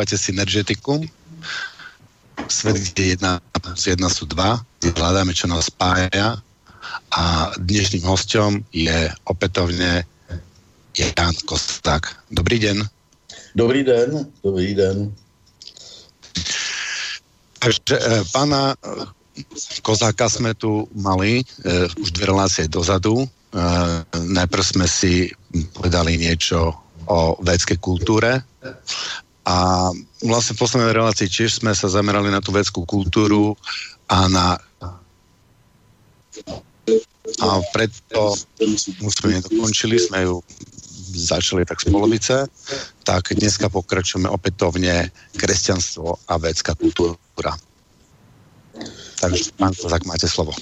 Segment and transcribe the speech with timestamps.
[0.00, 1.04] počúvate Synergetikum.
[2.48, 3.36] Svet, kde jedna
[3.76, 4.56] z jedna sú dva.
[4.80, 6.40] Hľadáme, čo nás spája.
[7.12, 10.08] A dnešným hostom je opätovne
[10.96, 12.16] Jan Kosták.
[12.32, 12.88] Dobrý den.
[13.52, 15.12] Dobrý den, dobrý den.
[17.60, 18.72] Takže e, pána
[19.84, 21.44] Kozáka jsme tu mali e,
[22.00, 23.20] už dvě relácie dozadu.
[23.20, 23.28] E,
[24.16, 25.28] najprv jsme si
[25.76, 26.72] povedali niečo
[27.04, 28.40] o védskej kultúre
[29.44, 29.88] a
[30.20, 33.56] vlastne v poslednej relácii tiež sme sa zamerali na tú védskú kultúru
[34.10, 34.46] a na
[37.40, 38.34] a preto
[38.98, 40.42] sme nedokončili, sme ju
[41.14, 42.36] začali tak z polovice,
[43.02, 47.54] tak dneska pokračujeme opätovne kresťanstvo a védská kultúra.
[49.20, 50.54] Takže pán Kozak, máte slovo.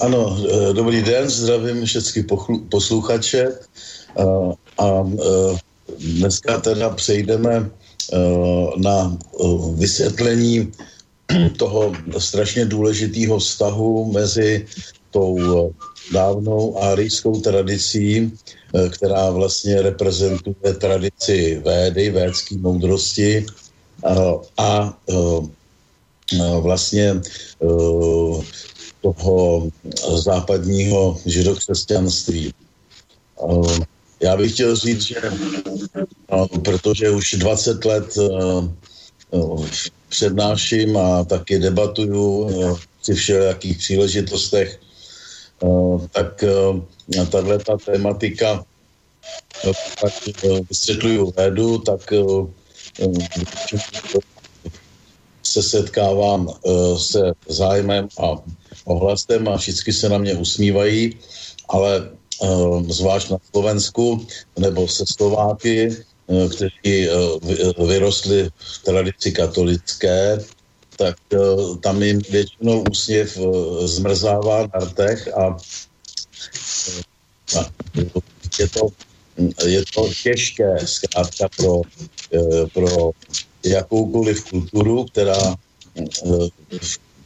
[0.00, 2.24] Ano, e, dobrý den, zdravím všechny
[2.68, 3.42] posluchače
[4.16, 4.24] a,
[4.78, 7.70] a e, dneska teda přejdeme e,
[8.76, 9.18] na
[9.74, 10.72] vysvětlení
[11.58, 14.66] toho strašně důležitého vztahu mezi
[15.10, 15.38] tou
[16.12, 18.32] dávnou árijskou tradicí,
[18.90, 23.46] která vlastně reprezentuje tradici védy, védské moudrosti
[24.04, 24.14] a,
[24.58, 24.98] a
[26.60, 27.20] vlastně
[29.00, 29.68] toho
[30.16, 32.52] západního židokřesťanství.
[34.22, 35.16] Já bych chtěl říct, že
[36.64, 38.18] protože už 20 let
[40.08, 42.50] přednáším a taky debatuju
[43.02, 44.80] při všelijakých příležitostech,
[46.10, 46.44] tak
[47.30, 48.64] tahle ta tématika
[50.00, 50.12] tak
[50.70, 52.12] vysvětluju védu, tak
[55.42, 56.48] se setkávám
[56.96, 58.42] se zájmem a
[58.84, 61.18] ohlasem a všichni se na mě usmívají,
[61.68, 62.10] ale
[62.88, 64.26] zvlášť na Slovensku
[64.58, 67.08] nebo se Slováky, kteří
[67.86, 70.38] vyrostli v tradici katolické,
[70.96, 71.16] tak
[71.80, 73.38] tam jim většinou úsměv
[73.84, 75.56] zmrzává na rtech a,
[77.58, 77.60] a
[78.58, 78.88] je to,
[79.66, 81.80] je to těžké zkrátka pro,
[82.74, 83.10] pro
[83.64, 85.54] jakoukoliv kulturu, která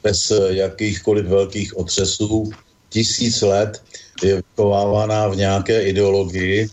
[0.02, 2.50] bez jakýchkoliv velkých otřesů
[2.90, 3.82] tisíc let
[4.22, 6.68] je vychovávaná v nějaké ideologii,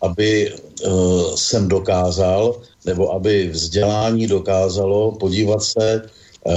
[0.00, 0.54] aby
[1.34, 6.02] jsem dokázal, nebo aby vzdělání dokázalo podívat se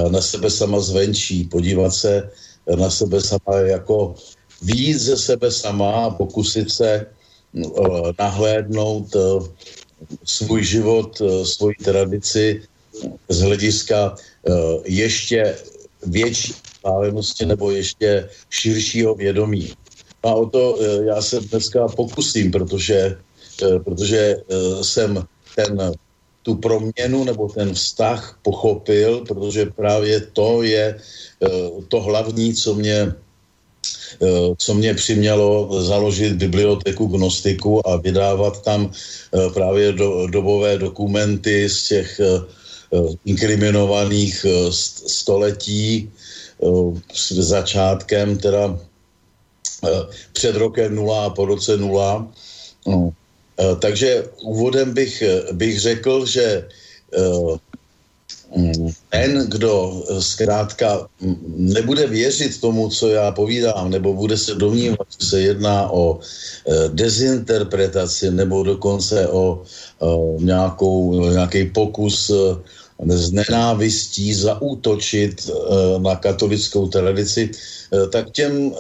[0.09, 2.29] na sebe sama zvenčí, podívat se
[2.75, 4.15] na sebe sama jako
[4.61, 7.05] víc ze sebe sama a pokusit se
[8.19, 9.15] nahlédnout
[10.23, 12.61] svůj život, svoji tradici
[13.29, 14.15] z hlediska
[14.85, 15.55] ještě
[16.05, 19.73] větší vzdálenosti nebo ještě širšího vědomí.
[20.23, 23.17] A o to já se dneska pokusím, protože,
[23.83, 24.35] protože
[24.81, 25.23] jsem
[25.55, 25.91] ten,
[26.43, 30.99] tu proměnu nebo ten vztah pochopil, protože právě to je
[31.87, 33.13] to hlavní, co mě
[34.57, 38.91] co mě přimělo založit biblioteku gnostiku a vydávat tam
[39.53, 42.21] právě do, dobové dokumenty z těch
[43.25, 44.45] inkriminovaných
[45.07, 46.11] století
[47.13, 48.79] s začátkem teda
[50.33, 52.27] před rokem nula a po roce nula.
[52.87, 53.13] No.
[53.79, 56.67] Takže úvodem bych, bych řekl, že
[59.09, 61.07] ten, kdo zkrátka
[61.55, 66.19] nebude věřit tomu, co já povídám, nebo bude se domnívat, že se jedná o
[66.87, 69.63] dezinterpretaci nebo dokonce o
[70.39, 72.31] nějakou, nějaký pokus
[73.05, 75.49] z nenávistí zaútočit
[75.97, 77.51] na katolickou tradici,
[78.11, 78.71] tak těm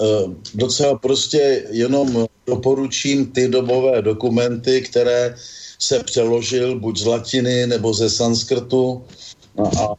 [0.53, 5.35] docela prostě jenom doporučím ty dobové dokumenty, které
[5.79, 9.03] se přeložil buď z latiny nebo ze sanskrtu,
[9.57, 9.93] a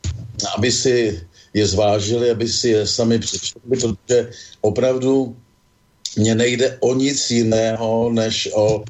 [0.56, 1.20] aby si
[1.54, 4.30] je zvážili, aby si je sami přečetli, protože
[4.60, 5.36] opravdu
[6.16, 8.84] mně nejde o nic jiného, než o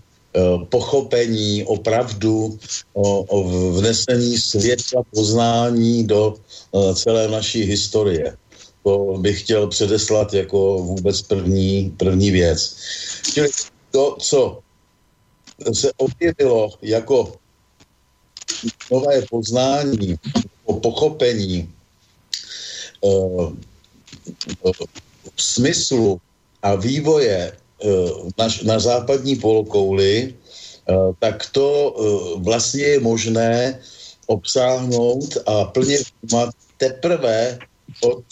[0.69, 2.59] pochopení, o pravdu,
[2.93, 3.37] o, o
[3.73, 6.35] vnesení světla poznání do
[6.95, 8.37] celé naší historie.
[8.83, 12.77] To bych chtěl předeslat jako vůbec první, první věc.
[13.35, 13.49] Čili
[13.91, 14.59] to, co
[15.73, 17.35] se objevilo jako
[18.91, 20.17] nové poznání,
[20.65, 21.73] o pochopení
[25.37, 26.21] smyslu
[26.63, 27.57] a vývoje
[28.39, 30.35] na, na západní polokouli,
[31.19, 31.97] tak to
[32.37, 33.81] vlastně je možné
[34.27, 37.59] obsáhnout a plně vnímat teprve
[38.01, 38.25] od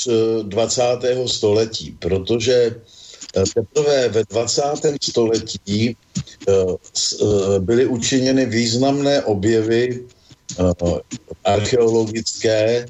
[0.43, 0.83] 20.
[1.27, 2.75] století, protože
[3.55, 4.63] Teprve ve 20.
[5.03, 5.97] století
[7.59, 10.05] byly učiněny významné objevy
[11.45, 12.87] archeologické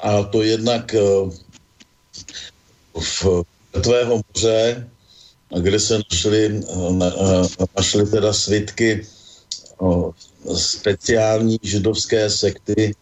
[0.00, 0.94] a to jednak
[2.94, 3.44] v
[3.80, 4.88] Tvého moře,
[5.58, 6.60] kde se našly,
[7.76, 9.06] našly teda svitky
[10.54, 12.94] speciální židovské sekty,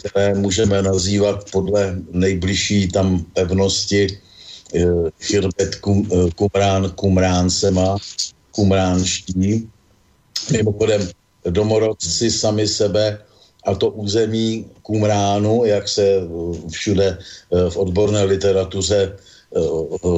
[0.00, 4.18] které můžeme nazývat podle nejbližší tam pevnosti
[5.20, 7.96] Chirbet kum, Kumrán Kumránsema,
[8.50, 9.68] Kumránští.
[10.52, 11.08] Mimochodem,
[11.50, 13.18] domorodci sami sebe
[13.64, 16.20] a to území Kumránu, jak se
[16.70, 17.18] všude
[17.70, 19.16] v odborné literatuře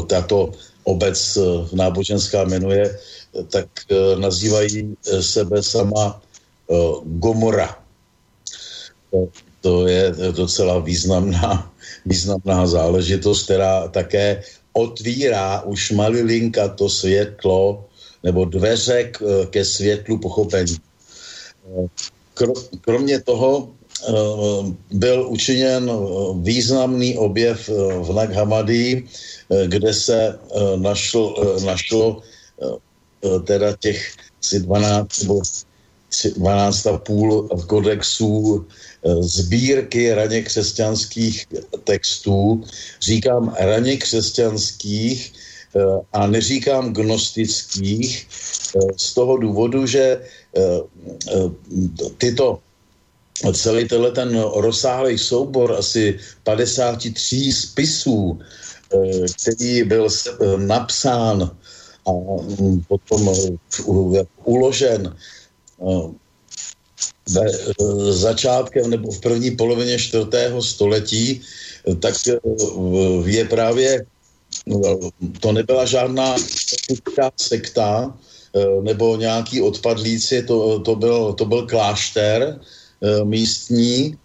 [0.07, 0.53] tato
[0.85, 1.39] obec
[1.73, 2.99] náboženská jmenuje,
[3.49, 3.67] tak
[4.19, 6.23] nazývají sebe sama
[7.05, 7.79] Gomora.
[9.61, 11.73] To je docela významná,
[12.07, 14.43] významná záležitost, která také
[14.73, 17.85] otvírá už malilinka to světlo
[18.23, 19.13] nebo dveře
[19.51, 20.77] ke světlu pochopení.
[22.81, 23.80] Kromě toho eh,
[24.91, 25.95] byl učiněn eh,
[26.43, 29.05] významný objev eh, v Nag Hammadi,
[29.67, 30.39] kde se
[30.77, 32.23] našlo, našlo
[33.45, 34.15] teda těch
[34.59, 35.43] 12 nebo
[36.37, 38.67] 12 a půl kodexů
[39.21, 41.47] sbírky raně křesťanských
[41.85, 42.63] textů.
[43.03, 45.33] Říkám raně křesťanských
[46.13, 48.29] a neříkám gnostických
[48.97, 50.81] z toho důvodu, že Eh,
[51.31, 51.51] eh,
[52.19, 52.59] tyto
[53.53, 60.09] celý tenhle ten rozsáhlý soubor asi 53 spisů, eh, který byl
[60.57, 61.57] napsán
[62.07, 62.11] a
[62.61, 63.31] mm, potom
[64.45, 65.17] uložen
[67.31, 67.47] ve
[68.13, 71.41] začátkem nebo v první polovině čtvrtého století,
[72.01, 72.15] tak
[73.25, 74.07] je právě,
[75.41, 76.37] to nebyla žádná
[77.37, 78.13] sekta,
[78.57, 82.65] Eh, nebo nějaký odpadlíci, to, to, byl, to byl klášter eh,
[83.25, 84.17] místní,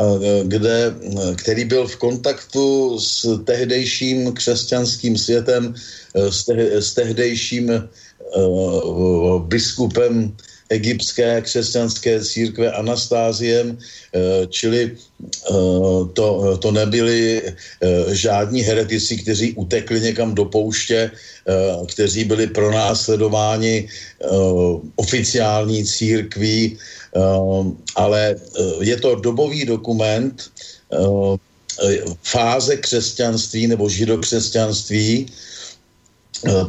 [0.00, 0.04] eh,
[0.44, 0.94] kde,
[1.36, 5.74] který byl v kontaktu s tehdejším křesťanským světem,
[6.14, 7.88] s, te, s tehdejším
[9.46, 10.34] biskupem
[10.74, 15.52] egyptské křesťanské církve Anastáziem, eh, čili eh,
[16.12, 16.28] to,
[16.58, 17.52] to nebyli eh,
[18.14, 21.10] žádní heretici, kteří utekli někam do pouště,
[21.92, 23.88] kteří byli pronásledováni
[24.96, 26.80] oficiální církví,
[27.94, 28.36] ale
[28.80, 30.50] je to dobový dokument
[32.22, 35.26] fáze křesťanství nebo židokřesťanství,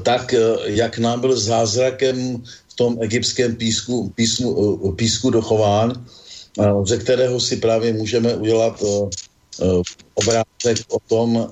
[0.03, 2.43] tak jak nám byl zázrakem
[2.75, 5.95] tom egyptském písku, písmu, eh, písku dochován,
[6.59, 9.79] eh, ze kterého si právě můžeme udělat eh,
[10.15, 11.47] obrázek o tom,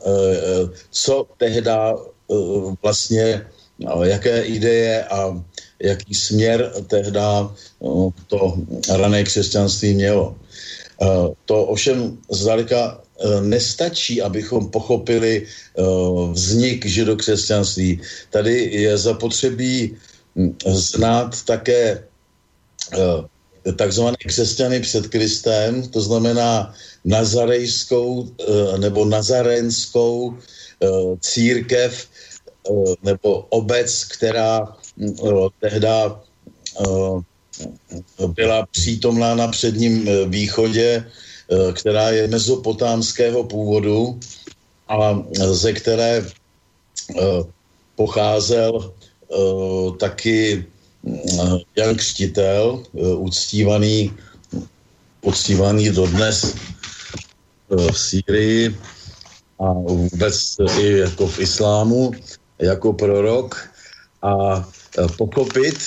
[0.91, 1.95] co tehda
[2.83, 3.47] vlastně,
[4.03, 5.39] jaké ideje a
[5.83, 7.51] jaký směr tehda
[8.27, 8.57] to
[8.89, 10.35] rané křesťanství mělo.
[11.45, 13.01] To ovšem zdaleka
[13.41, 15.47] nestačí, abychom pochopili
[16.31, 18.01] vznik židokřesťanství.
[18.29, 19.97] Tady je zapotřebí
[20.65, 22.03] znát také
[22.93, 26.73] eh, takzvané křesťany před Kristem, to znamená
[27.05, 30.87] nazarejskou eh, nebo nazarenskou eh,
[31.19, 32.07] církev
[33.03, 34.75] nebo obec, která
[35.59, 36.21] tehda
[38.27, 41.05] byla přítomná na předním východě,
[41.73, 44.19] která je mezopotámského původu
[44.87, 46.25] a ze které
[47.95, 48.93] pocházel
[49.33, 50.65] Eh, taky
[51.07, 54.13] eh, Jan Křtitel, eh, uctívaný,
[55.21, 56.55] uctívaný dodnes
[57.69, 58.77] v Sýrii
[59.59, 62.11] a vůbec i jako v islámu,
[62.59, 63.69] jako prorok.
[64.21, 64.63] A
[65.17, 65.77] pochopit,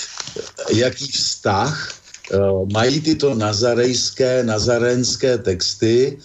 [0.73, 1.93] jaký vztah
[2.73, 6.17] mají tyto nazarejské, nazarenské texty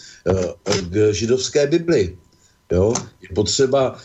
[0.90, 2.16] k židovské Bibli.
[2.72, 2.94] Jo?
[3.22, 3.98] Je potřeba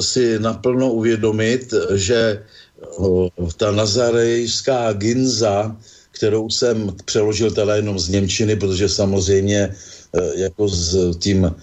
[0.00, 2.44] si naplno uvědomit, že
[3.56, 5.76] ta nazarejská ginza,
[6.10, 9.74] kterou jsem přeložil teda jenom z Němčiny, protože samozřejmě
[10.34, 11.54] jako s tím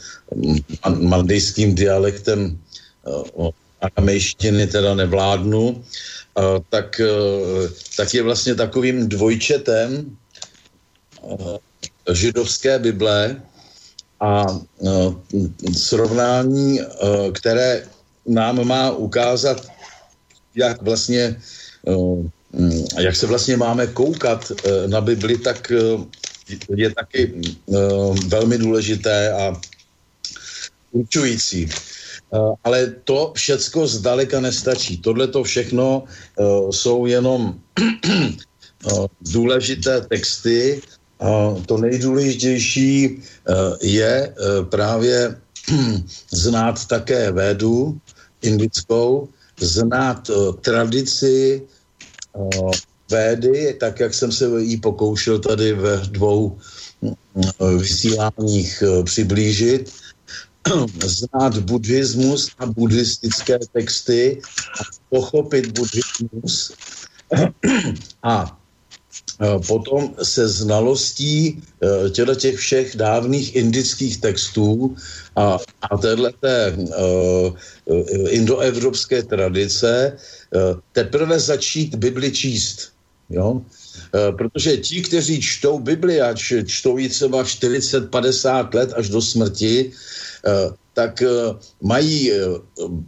[0.89, 2.59] mandejským dialektem
[3.81, 5.83] aramejštiny teda nevládnu,
[6.69, 10.17] tak, uh, tak je vlastně takovým dvojčetem
[11.21, 11.57] uh,
[12.11, 13.41] židovské Bible,
[14.21, 15.15] a uh,
[15.73, 16.79] srovnání,
[17.33, 17.89] které
[18.25, 19.67] nám má ukázat,
[20.55, 21.41] jak vlastně
[21.81, 22.25] uh,
[22.99, 24.51] jak se vlastně máme koukat
[24.87, 25.71] na Bibli, tak
[26.75, 27.41] je taky
[28.27, 29.55] velmi důležité a
[30.91, 31.69] určující.
[32.63, 34.97] Ale to všecko zdaleka nestačí.
[34.97, 36.03] Tohle to všechno
[36.71, 37.55] jsou jenom
[39.21, 40.81] důležité texty.
[41.65, 43.23] To nejdůležitější
[43.81, 44.35] je
[44.69, 45.37] právě
[46.31, 47.99] znát také védu
[48.41, 51.61] indickou, znát tradici
[53.11, 56.57] védy, tak jak jsem se jí pokoušel tady ve dvou
[57.77, 59.91] vysíláních přiblížit,
[61.05, 64.41] znát buddhismus a buddhistické texty
[64.79, 66.73] a pochopit buddhismus
[68.23, 68.57] a
[69.67, 71.63] potom se znalostí
[72.11, 74.95] těchto těch všech dávných indických textů
[75.35, 75.57] a,
[75.91, 77.55] a téhleté uh,
[78.29, 80.17] indoevropské tradice
[80.91, 82.91] teprve začít Bibli číst.
[83.31, 83.51] Jo?
[83.51, 86.35] Uh, protože ti, kteří čtou Bibli a
[86.65, 92.31] čtou ji třeba 40-50 let až do smrti, uh, tak uh, mají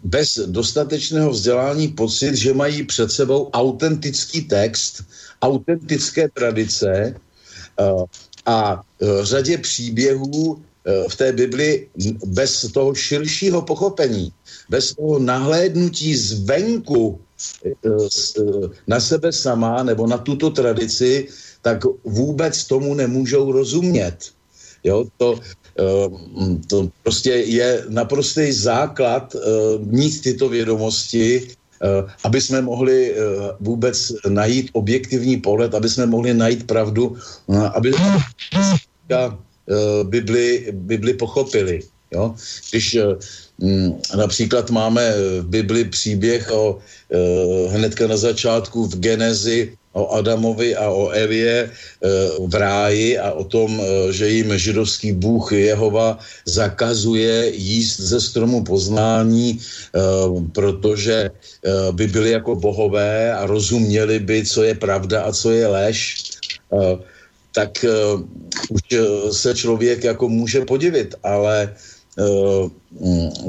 [0.03, 5.03] bez dostatečného vzdělání pocit, že mají před sebou autentický text,
[5.41, 7.15] autentické tradice
[8.45, 8.81] a
[9.21, 10.63] řadě příběhů
[11.09, 11.87] v té Bibli
[12.25, 14.31] bez toho širšího pochopení,
[14.69, 17.19] bez toho nahlédnutí zvenku
[18.87, 21.27] na sebe sama nebo na tuto tradici,
[21.61, 24.17] tak vůbec tomu nemůžou rozumět.
[24.83, 25.39] Jo, to,
[26.67, 29.35] to prostě je naprostý základ
[29.79, 31.47] mít tyto vědomosti
[31.83, 33.15] Eh, aby jsme mohli eh,
[33.59, 37.17] vůbec najít objektivní pohled, aby jsme mohli najít pravdu,
[37.51, 37.91] eh, aby
[40.03, 41.79] Bibli, Bibli pochopili.
[42.11, 42.35] Jo?
[42.71, 42.97] Když
[44.15, 46.79] například máme v Bibli příběh o
[47.69, 51.69] hnedka na začátku v Genezi o Adamovi a o Evě e,
[52.47, 58.63] v ráji a o tom, e, že jim židovský bůh Jehova zakazuje jíst ze stromu
[58.63, 59.59] poznání,
[60.51, 61.31] protože
[61.91, 66.23] by byli jako bohové a rozuměli by, co je pravda a co je lež,
[67.53, 67.85] tak
[68.69, 68.81] už
[69.31, 71.75] se člověk jako může podivit, ale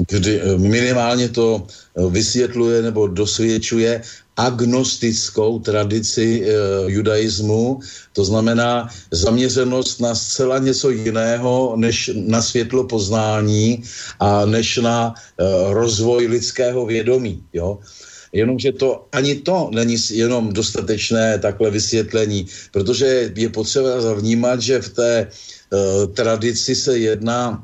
[0.09, 1.67] kdy minimálně to
[2.09, 4.01] vysvětluje nebo dosvědčuje
[4.37, 6.51] agnostickou tradici e,
[6.91, 7.79] judaismu,
[8.13, 13.83] to znamená zaměřenost na zcela něco jiného, než na světlo poznání
[14.19, 17.43] a než na e, rozvoj lidského vědomí.
[17.53, 17.79] Jo?
[18.33, 24.89] Jenomže to ani to není jenom dostatečné takhle vysvětlení, protože je potřeba zavnímat, že v
[24.89, 25.27] té e,
[26.07, 27.63] tradici se jedná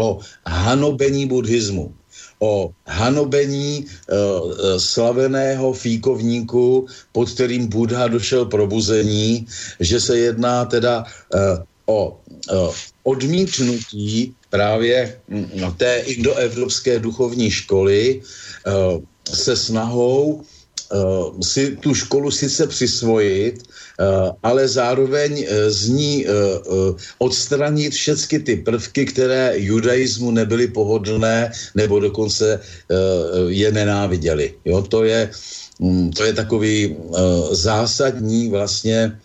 [0.00, 1.94] o hanobení buddhismu
[2.38, 9.46] o hanobení uh, slaveného fíkovníku, pod kterým Buddha došel probuzení,
[9.80, 11.40] že se jedná teda uh,
[11.86, 19.02] o uh, odmítnutí právě uh, té indoevropské duchovní školy uh,
[19.34, 20.42] se snahou
[20.92, 27.92] uh, si tu školu sice přisvojit, uh, ale zároveň uh, z ní uh, uh, odstranit
[27.92, 34.54] všechny ty prvky, které judaismu nebyly pohodlné nebo dokonce uh, je nenáviděli.
[34.64, 35.30] Jo, to je,
[35.78, 37.16] um, to je takový uh,
[37.54, 39.18] zásadní vlastně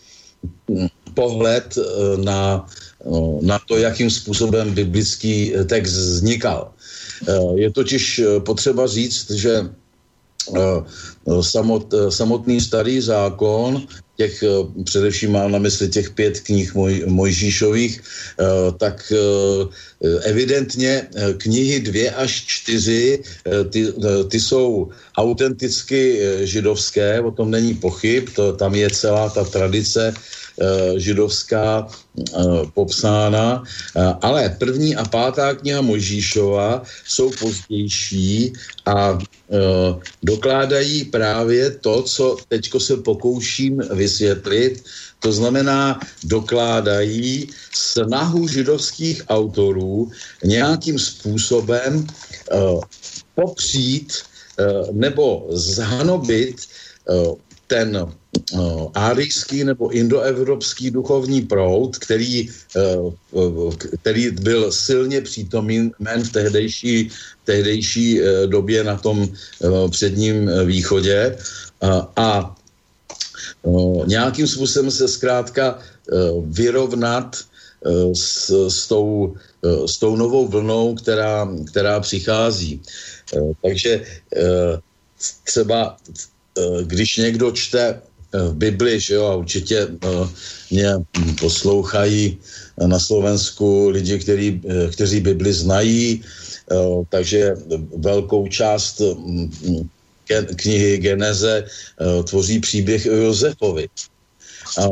[0.67, 2.65] um, pohled uh, na,
[3.03, 6.71] uh, na to, jakým způsobem biblický text vznikal.
[7.55, 9.69] Je totiž potřeba říct, že
[11.41, 14.47] samot, eh, samotný starý zákon, těch eh,
[14.83, 18.01] především mám na mysli těch pět knih moj, Mojžíšových,
[18.77, 19.13] tak
[20.23, 21.07] evidentně
[21.37, 23.23] knihy dvě až čtyři,
[23.69, 23.93] ty,
[24.27, 30.42] ty jsou autenticky židovské, o tom není pochyb, to, tam je celá ta tradice Eh,
[30.97, 32.31] židovská eh,
[32.73, 38.53] popsána, eh, ale první a pátá kniha Mojžíšova jsou pozdější
[38.85, 39.17] a
[40.23, 44.83] dokládají právě to, co teďko se pokouším vysvětlit,
[45.19, 50.11] to znamená, dokládají snahu židovských autorů
[50.43, 52.07] nějakým způsobem
[53.35, 54.13] popřít
[54.91, 56.55] nebo zhanobit
[57.67, 58.13] ten
[58.93, 62.49] árijský nebo indoevropský duchovní proud, který,
[63.31, 65.91] uh, který byl silně přítomen
[66.23, 67.09] v tehdejší,
[67.45, 69.29] tehdejší uh, době na tom
[69.89, 71.37] předním východě
[72.15, 72.55] a
[74.05, 75.79] nějakým způsobem se zkrátka
[76.45, 77.37] vyrovnat
[78.13, 79.35] s, s, tou,
[79.85, 82.81] s tou novou vlnou, která, která přichází.
[83.61, 84.05] Takže
[85.43, 85.97] třeba
[86.83, 88.01] když někdo čte
[88.33, 90.29] v eh, Bibli, že jo, a určitě uh,
[90.71, 90.89] mě
[91.39, 92.37] poslouchají
[92.85, 96.23] na Slovensku lidi, který, uh, kteří Bibli znají,
[97.09, 97.55] takže
[97.97, 99.51] velkou část mm,
[100.55, 101.67] knihy Geneze
[102.23, 103.87] tvoří příběh o Josefovi.
[104.79, 104.83] A,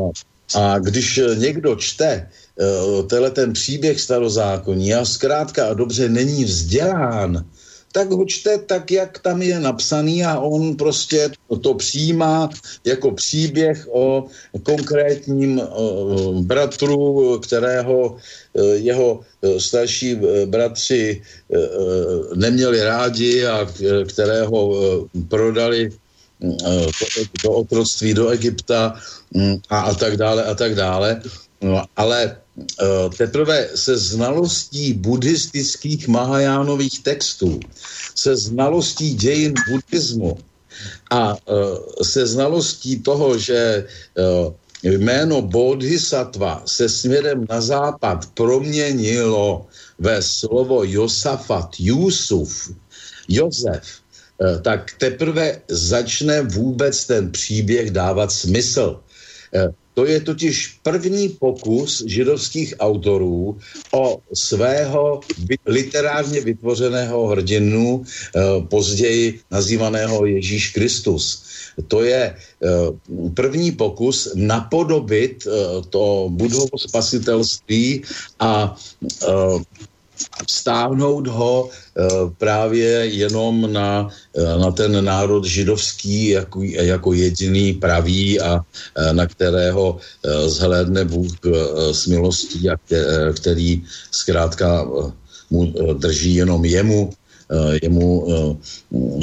[0.54, 2.28] a když někdo čte
[3.08, 7.44] tenhle ten příběh starozákonní a zkrátka a dobře není vzdělán,
[7.92, 11.30] tak ho čte tak, jak tam je napsaný a on prostě
[11.60, 12.48] to přijímá
[12.84, 14.26] jako příběh o
[14.62, 15.60] konkrétním
[16.40, 21.22] bratru, kterého e, jeho e, starší bratři
[22.34, 23.68] neměli rádi a
[24.06, 24.74] kterého
[25.28, 25.90] prodali
[27.44, 28.94] do otroctví do Egypta
[29.68, 31.22] a, a tak dále a tak dále.
[31.62, 37.60] No, ale uh, teprve se znalostí buddhistických Mahajánových textů,
[38.14, 40.38] se znalostí dějin buddhismu
[41.10, 43.86] a uh, se znalostí toho, že
[44.18, 44.52] uh,
[44.82, 49.66] jméno Bodhisattva se směrem na západ proměnilo
[49.98, 52.70] ve slovo Josafat, Jusuf,
[53.28, 54.02] Josef,
[54.62, 59.00] tak teprve začne vůbec ten příběh dávat smysl.
[59.94, 63.58] To je totiž první pokus židovských autorů
[63.92, 65.20] o svého
[65.66, 71.44] literárně vytvořeného hrdinu, eh, později nazývaného Ježíš Kristus.
[71.88, 72.36] To je eh,
[73.34, 75.50] první pokus napodobit eh,
[75.90, 78.02] to budhovo spasitelství
[78.40, 78.76] a
[80.50, 82.02] stáhnout ho e,
[82.38, 89.26] právě jenom na, e, na ten národ židovský jako, jako jediný pravý a e, na
[89.26, 89.98] kterého
[90.46, 91.32] zhlédne Bůh
[91.92, 92.76] s milostí a
[93.34, 94.86] který zkrátka
[95.52, 97.12] mu drží jenom jemu.
[97.12, 97.21] Eh,
[97.82, 98.56] jemu eh,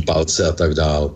[0.06, 1.16] palce a tak dál.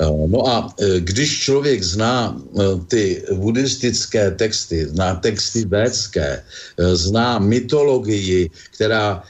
[0.00, 2.40] Eh, no a když člověk zná
[2.88, 6.42] ty buddhistické texty, zná texty védské,
[6.78, 9.22] zná mytologii, která,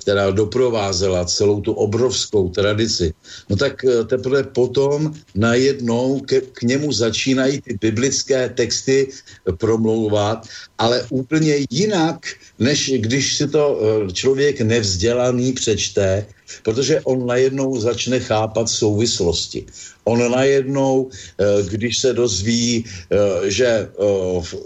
[0.00, 3.14] která doprovázela celou tu obrovskou tradici,
[3.50, 9.08] no tak teprve potom najednou k, k němu začínají ty biblické texty
[9.56, 10.46] promlouvat,
[10.78, 12.26] ale úplně jinak,
[12.58, 13.80] než když si to
[14.12, 16.26] člověk nevzdělaný přečte,
[16.62, 19.66] protože on najednou začne chápat souvislosti.
[20.04, 23.88] On najednou, eh, když se dozví, eh, že eh,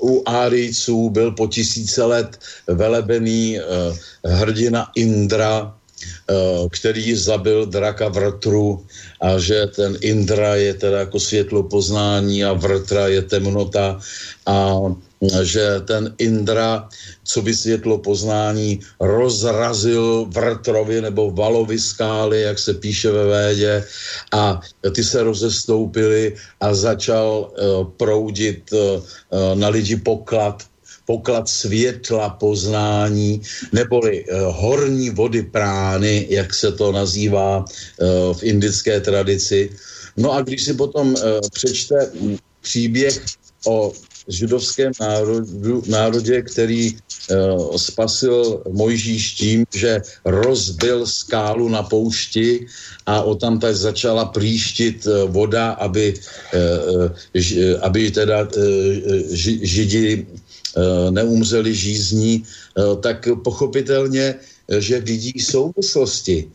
[0.02, 3.58] u Árijců byl po tisíce let velebený
[4.24, 5.74] hrdina Indra,
[6.70, 8.86] který zabil draka Vrtru
[9.20, 13.98] a že ten Indra je teda jako světlo poznání a Vrtra je temnota
[14.46, 14.78] a
[15.42, 16.88] že ten Indra,
[17.24, 23.84] co by světlo poznání, rozrazil vrtrovi nebo valovi skály, jak se píše ve védě,
[24.32, 24.60] a
[24.94, 29.02] ty se rozestoupily a začal uh, proudit uh,
[29.54, 30.62] na lidi poklad,
[31.06, 37.64] poklad světla poznání, neboli uh, horní vody prány, jak se to nazývá
[38.32, 39.70] v indické tradici.
[40.16, 41.14] No a když si potom
[41.52, 42.10] přečte
[42.60, 43.24] příběh
[43.66, 43.92] o
[44.28, 52.66] židovském národu, národě, který uh, spasil Mojžíš tím, že rozbil skálu na poušti
[53.06, 58.52] a o tam tak začala příštit uh, voda, aby, uh, ž, aby teda uh,
[59.32, 64.34] ži, židi uh, neumřeli žízní, uh, tak pochopitelně,
[64.78, 66.50] že vidí souvislosti.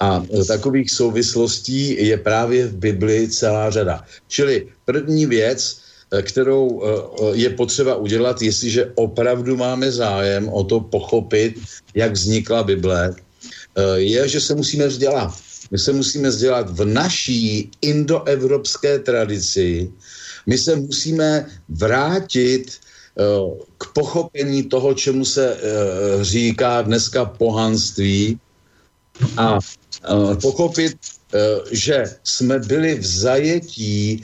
[0.00, 4.04] A takových souvislostí je právě v Bibli celá řada.
[4.28, 5.83] Čili první věc, Eh,
[6.22, 11.54] kterou eh, eh, je potřeba udělat, jestliže opravdu máme zájem o to pochopit,
[11.94, 13.14] jak vznikla Bible,
[13.94, 15.34] je, že se musíme vzdělat.
[15.70, 19.90] My se musíme vzdělat v naší indoevropské tradici.
[20.46, 22.78] My se musíme vrátit
[23.78, 25.58] k pochopení toho, čemu se
[26.22, 28.38] říká dneska pohanství
[29.36, 29.58] a
[30.42, 30.96] pochopit,
[31.70, 34.22] že jsme byli v zajetí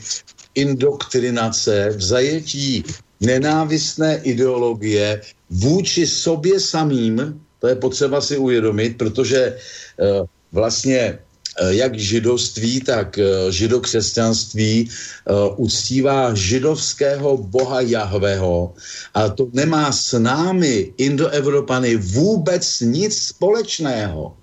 [0.55, 2.83] indoktrinace, v zajetí
[3.21, 11.19] nenávistné ideologie vůči sobě samým, to je potřeba si uvědomit, protože uh, vlastně
[11.61, 14.89] uh, jak židovství, tak uh, židokřesťanství
[15.55, 18.73] uctívá židovského boha Jahveho
[19.13, 24.40] a to nemá s námi, Indoevropany, vůbec nic společného.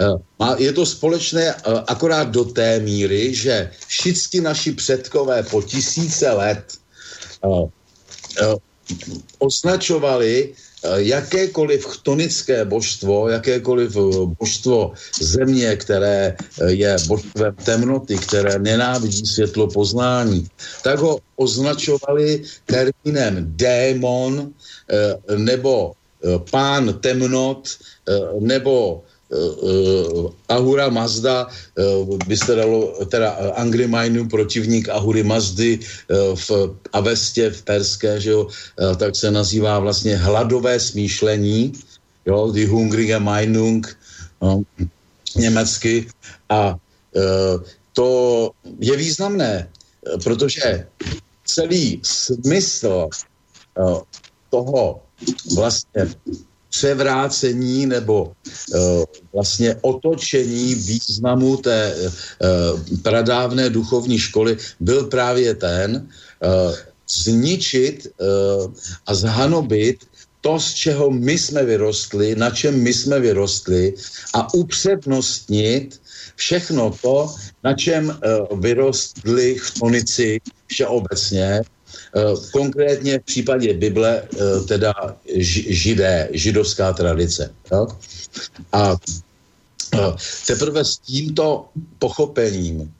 [0.00, 0.16] Eh,
[0.56, 1.54] je to společné eh,
[1.86, 6.64] akorát do té míry, že všichni naši předkové po tisíce let
[7.44, 8.54] eh,
[9.38, 10.54] označovali
[10.96, 13.96] jakékoliv chtonické božstvo, jakékoliv
[14.40, 16.36] božstvo země, které
[16.66, 20.48] je božstvem temnoty, které nenávidí světlo poznání,
[20.82, 24.56] tak ho označovali termínem démon
[25.36, 25.92] nebo
[26.50, 27.68] pán temnot
[28.40, 29.04] nebo
[30.48, 31.46] Ahura Mazda
[32.26, 35.78] by se dalo, teda Angry Mainu, protivník Ahury Mazdy
[36.34, 36.50] v
[36.92, 38.48] Avestě, v Perské, že jo,
[38.96, 41.72] tak se nazývá vlastně hladové smýšlení,
[42.26, 43.98] jo, die hungrige Meinung,
[44.42, 44.62] no,
[45.36, 46.06] německy.
[46.48, 46.76] A
[47.92, 49.68] to je významné,
[50.24, 50.86] protože
[51.44, 53.08] celý smysl
[54.50, 55.02] toho
[55.54, 56.14] vlastně
[56.70, 62.08] převrácení nebo uh, vlastně otočení významu té uh,
[63.02, 66.74] pradávné duchovní školy byl právě ten uh,
[67.10, 68.72] zničit uh,
[69.06, 70.06] a zhanobit
[70.40, 73.94] to, z čeho my jsme vyrostli, na čem my jsme vyrostli
[74.34, 76.00] a upřednostnit
[76.36, 81.60] všechno to, na čem uh, vyrostli chtonici všeobecně,
[82.52, 84.92] konkrétně v případě Bible eh, teda
[85.68, 87.54] židé, židovská tradice.
[88.72, 88.96] A
[89.94, 89.98] eh,
[90.46, 91.66] teprve s tímto
[91.98, 92.94] pochopením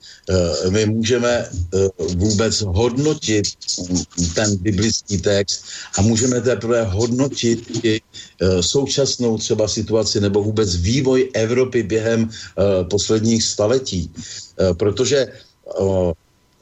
[0.69, 1.49] my můžeme
[2.15, 3.45] vůbec hodnotit
[4.35, 5.63] ten biblický text
[5.97, 8.01] a můžeme teprve hodnotit i
[8.61, 12.29] současnou třeba situaci nebo vůbec vývoj Evropy během
[12.89, 14.11] posledních staletí.
[14.77, 15.27] Protože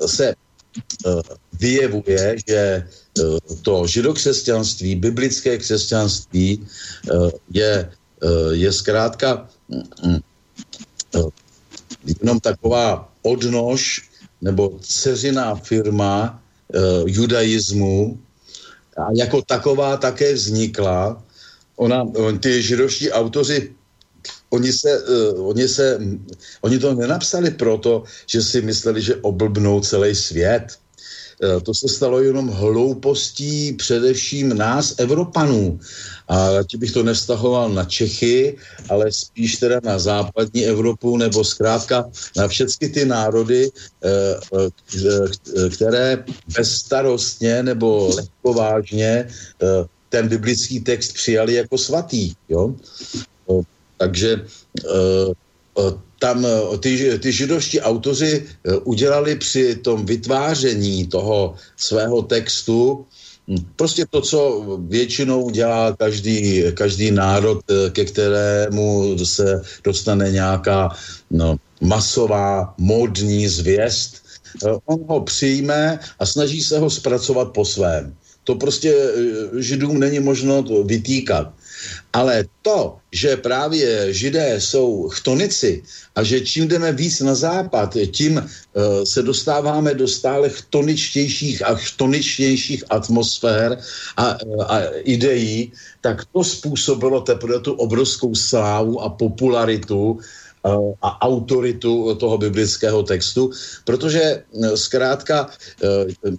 [0.06, 0.49] se Eh,
[1.60, 3.24] vyjevuje, že eh,
[3.62, 7.92] to židokřesťanství, biblické křesťanství eh, je,
[8.52, 9.48] je zkrátka
[10.04, 10.20] mm,
[12.20, 14.10] jenom taková odnož
[14.42, 16.44] nebo ceřiná firma
[17.06, 18.20] judaismu
[18.98, 21.24] a jako taková také vznikla.
[21.76, 22.04] Ona,
[22.40, 23.72] ty židovští autoři
[24.50, 26.00] oni se, uh, oni se,
[26.62, 30.64] oni to nenapsali proto, že si mysleli, že oblbnou celý svět.
[31.44, 35.80] Uh, to se stalo jenom hloupostí především nás, Evropanů.
[36.28, 38.58] A ti bych to nevztahoval na Čechy,
[38.90, 43.70] ale spíš teda na západní Evropu nebo zkrátka na všechny ty národy,
[44.52, 44.70] uh,
[45.70, 46.24] které
[46.58, 49.28] bezstarostně nebo lehkovážně
[50.10, 52.34] ten biblický text přijali jako svatý.
[52.50, 52.76] Jo?
[54.00, 54.42] Takže
[54.88, 55.34] uh,
[56.20, 56.46] tam
[56.80, 58.48] ty, ty židovští autoři
[58.84, 63.06] udělali při tom vytváření toho svého textu
[63.48, 64.40] hm, prostě to, co
[64.88, 70.90] většinou dělá každý, každý národ, ke kterému se dostane nějaká
[71.32, 74.24] no, masová, modní zvěst.
[74.86, 78.16] On ho přijme a snaží se ho zpracovat po svém.
[78.44, 78.96] To prostě
[79.60, 81.54] židům není možno vytýkat.
[82.14, 85.84] Ale to, že právě židé jsou chtonici
[86.16, 88.44] a že čím jdeme víc na západ, tím uh,
[89.04, 93.78] se dostáváme do stále chtoničtějších a chtoničtějších atmosfér
[94.18, 94.38] a,
[94.68, 100.20] a ideí, tak to způsobilo teprve tu obrovskou slávu a popularitu uh,
[101.02, 103.52] a autoritu toho biblického textu,
[103.86, 104.44] protože
[104.76, 105.50] zkrátka,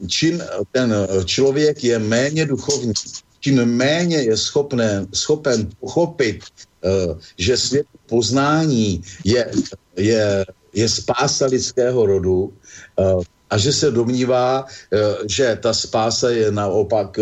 [0.07, 2.93] čím ten člověk je méně duchovní,
[3.41, 6.45] tím méně je schopné, schopen pochopit,
[6.85, 9.51] uh, že svět poznání je,
[9.97, 12.53] je, je spása lidského rodu
[12.97, 17.19] uh, a že se domnívá, uh, že ta spása je naopak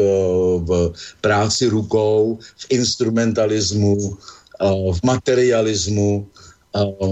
[0.66, 4.16] v práci rukou, v instrumentalismu,
[4.92, 6.26] v materialismu,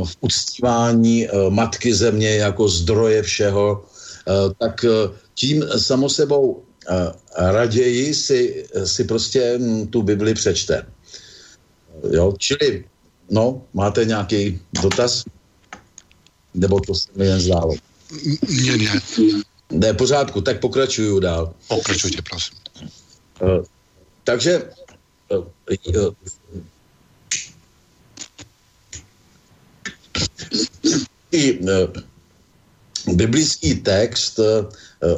[0.04, 3.84] v uctívání matky země jako zdroje všeho,
[4.58, 4.84] tak
[5.34, 6.62] tím samo sebou
[7.36, 10.86] raději si, si prostě hm, tu Bibli přečte.
[12.12, 12.84] Jo, čili,
[13.30, 15.24] no, máte nějaký dotaz?
[16.54, 17.74] Nebo to se mi jen zdálo?
[18.66, 19.00] Ne, ne.
[19.72, 21.54] Ne, pořádku, tak pokračuju dál.
[21.68, 22.58] Pokračujte, prosím.
[23.42, 23.64] Uh,
[24.24, 24.62] takže
[25.28, 25.44] uh,
[25.96, 26.14] uh,
[31.32, 31.58] i
[33.06, 34.40] biblický text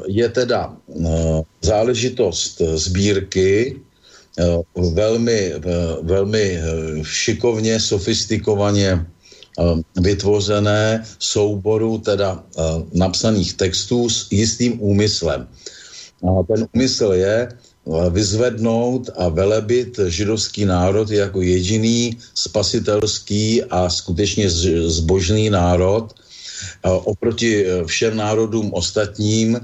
[0.06, 3.80] je teda uh, záležitost sbírky,
[4.74, 5.54] uh, velmi,
[6.02, 6.60] velmi
[7.02, 9.06] šikovně, sofistikovaně
[10.00, 12.44] vytvořené souboru teda
[12.94, 15.48] napsaných textů s jistým úmyslem.
[16.22, 17.48] A ten úmysl je
[18.10, 24.50] vyzvednout a velebit židovský národ jako jediný spasitelský a skutečně
[24.86, 26.14] zbožný národ,
[26.82, 29.60] oproti e, všem národům ostatním, e,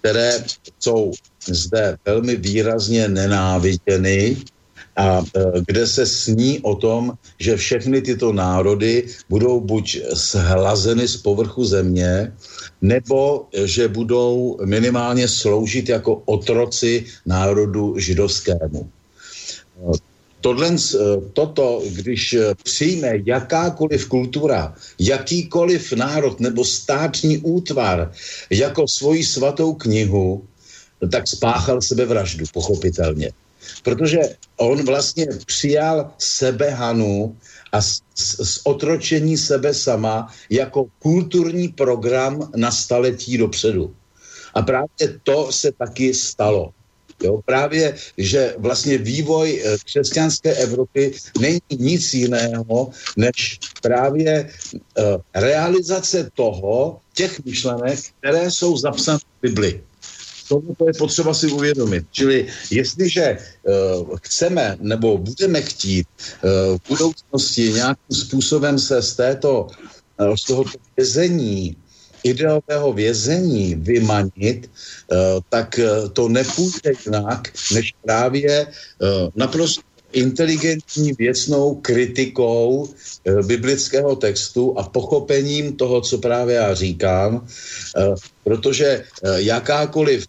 [0.00, 0.44] které
[0.78, 1.12] jsou
[1.46, 4.36] zde velmi výrazně nenáviděny
[4.96, 5.24] a
[5.66, 12.32] kde se sní o tom, že všechny tyto národy budou buď shlazeny z povrchu země,
[12.82, 18.90] nebo že budou minimálně sloužit jako otroci národu židovskému.
[20.44, 20.76] Tohle,
[21.32, 28.12] toto, když přijme jakákoliv kultura, jakýkoliv národ nebo státní útvar
[28.50, 30.44] jako svoji svatou knihu,
[31.12, 33.32] tak spáchal sebevraždu, pochopitelně.
[33.82, 34.18] Protože
[34.56, 37.36] on vlastně přijal sebehanu
[37.72, 38.00] a z,
[38.44, 43.94] z otročení sebe sama jako kulturní program na staletí dopředu.
[44.54, 46.72] A právě to se taky stalo.
[47.24, 54.50] Jo, právě, že vlastně vývoj eh, křesťanské Evropy není nic jiného, než právě
[54.98, 59.82] uh, realizace toho, těch myšlenek, které jsou zapsané v Bibli.
[60.48, 62.04] To je potřeba si uvědomit.
[62.10, 69.68] Čili jestliže uh, chceme nebo budeme chtít uh, v budoucnosti nějakým způsobem se z této
[70.36, 71.76] z tohoto vězení
[72.24, 74.70] ideového vězení vymanit,
[75.48, 75.80] tak
[76.12, 78.66] to nepůjde jinak, než právě
[79.36, 79.82] naprosto
[80.12, 82.88] inteligentní věcnou kritikou
[83.46, 87.46] biblického textu a pochopením toho, co právě já říkám,
[88.44, 89.04] protože
[89.36, 90.26] jakákoliv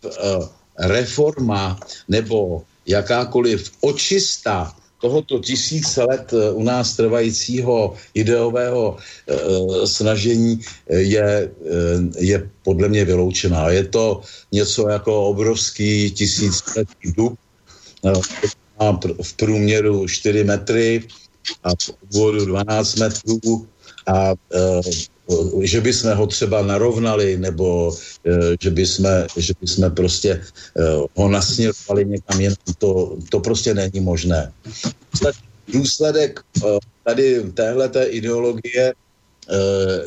[0.80, 11.52] reforma nebo jakákoliv očista tohoto tisíce let u nás trvajícího ideového e, snažení je,
[12.18, 13.70] je podle mě vyloučená.
[13.70, 17.40] Je to něco jako obrovský tisíciletý dub,
[18.80, 21.04] má v průměru 4 metry
[21.64, 23.68] a v obvodu 12 metrů
[24.08, 24.36] a e,
[25.62, 30.32] že by jsme ho třeba narovnali, nebo e, že by jsme, že by jsme prostě
[30.32, 30.42] e,
[31.16, 34.54] ho nasměrovali někam jinam, to, to prostě není možné.
[35.74, 36.68] Důsledek e,
[37.04, 38.94] tady téhleté ideologie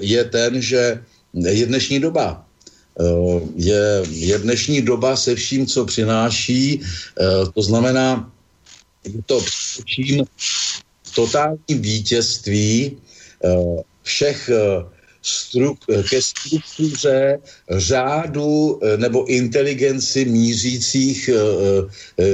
[0.00, 1.02] je ten, že
[1.34, 2.44] je dnešní doba.
[3.54, 6.82] Je, je dnešní doba se vším, co přináší,
[7.54, 8.32] to znamená,
[9.04, 10.24] je to především
[11.14, 12.98] totální vítězství
[14.02, 14.50] všech
[15.28, 15.78] struk,
[16.10, 17.38] ke struktuře
[17.70, 21.30] řádu uh, nebo inteligenci mířících,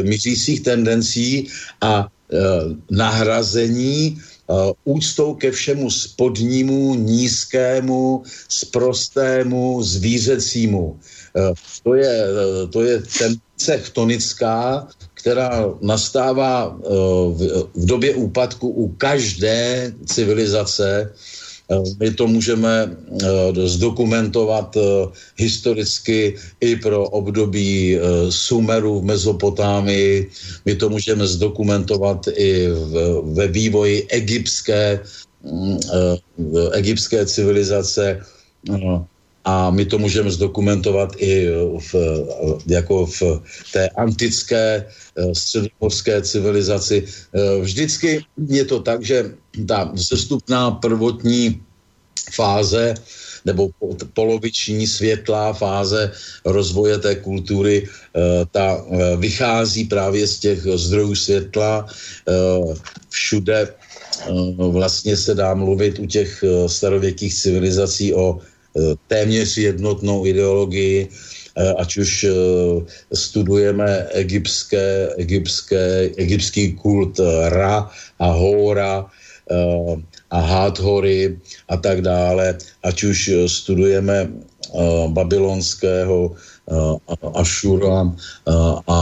[0.02, 1.48] mířících tendencí
[1.80, 2.08] a
[2.90, 4.18] nahrazení
[4.84, 11.00] úctou ke všemu spodnímu, nízkému, sprostému, zvířecímu.
[11.82, 12.24] To je,
[12.70, 16.88] to je tendence chtonická, která nastává eh,
[17.74, 21.12] v době úpadku u každé civilizace.
[21.70, 24.76] Eh, my to můžeme eh, zdokumentovat
[25.36, 27.98] historicky i pro období
[28.28, 30.30] Sumeru v Mezopotámii.
[30.64, 32.68] My to můžeme zdokumentovat i
[33.22, 35.00] ve vývoji egyptské,
[35.42, 35.78] mm,
[36.72, 38.20] egyptské civilizace
[39.44, 41.94] a my to můžeme zdokumentovat i v,
[42.66, 43.22] jako v
[43.72, 47.04] té antické eh, středomorské civilizaci.
[47.04, 49.36] Eh, vždycky je to tak, že
[49.68, 51.60] ta vzestupná prvotní
[52.32, 52.94] fáze
[53.44, 53.68] nebo
[54.14, 56.12] poloviční světlá fáze
[56.44, 58.84] rozvoje té kultury, eh, ta
[59.16, 61.86] vychází právě z těch zdrojů světla.
[63.08, 63.68] Všude
[64.56, 68.53] vlastně se dá mluvit u těch starověkých civilizací o Eh,
[69.06, 72.32] téměř jednotnou ideologii, eh, ať už eh,
[73.14, 79.06] studujeme egyptské, egyptské, egyptský kult Ra a Hora
[80.30, 81.36] a Háthory
[81.68, 84.32] a tak dále, ať už studujeme
[85.12, 86.32] babylonského
[87.34, 88.08] Ašura
[88.88, 88.96] a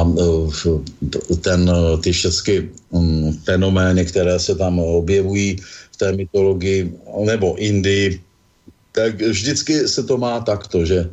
[1.47, 1.71] ten,
[2.03, 6.91] ty všechny mm, fenomény, které se tam objevují v té mytologii,
[7.23, 8.19] nebo Indii,
[8.93, 11.11] tak vždycky se to má takto, že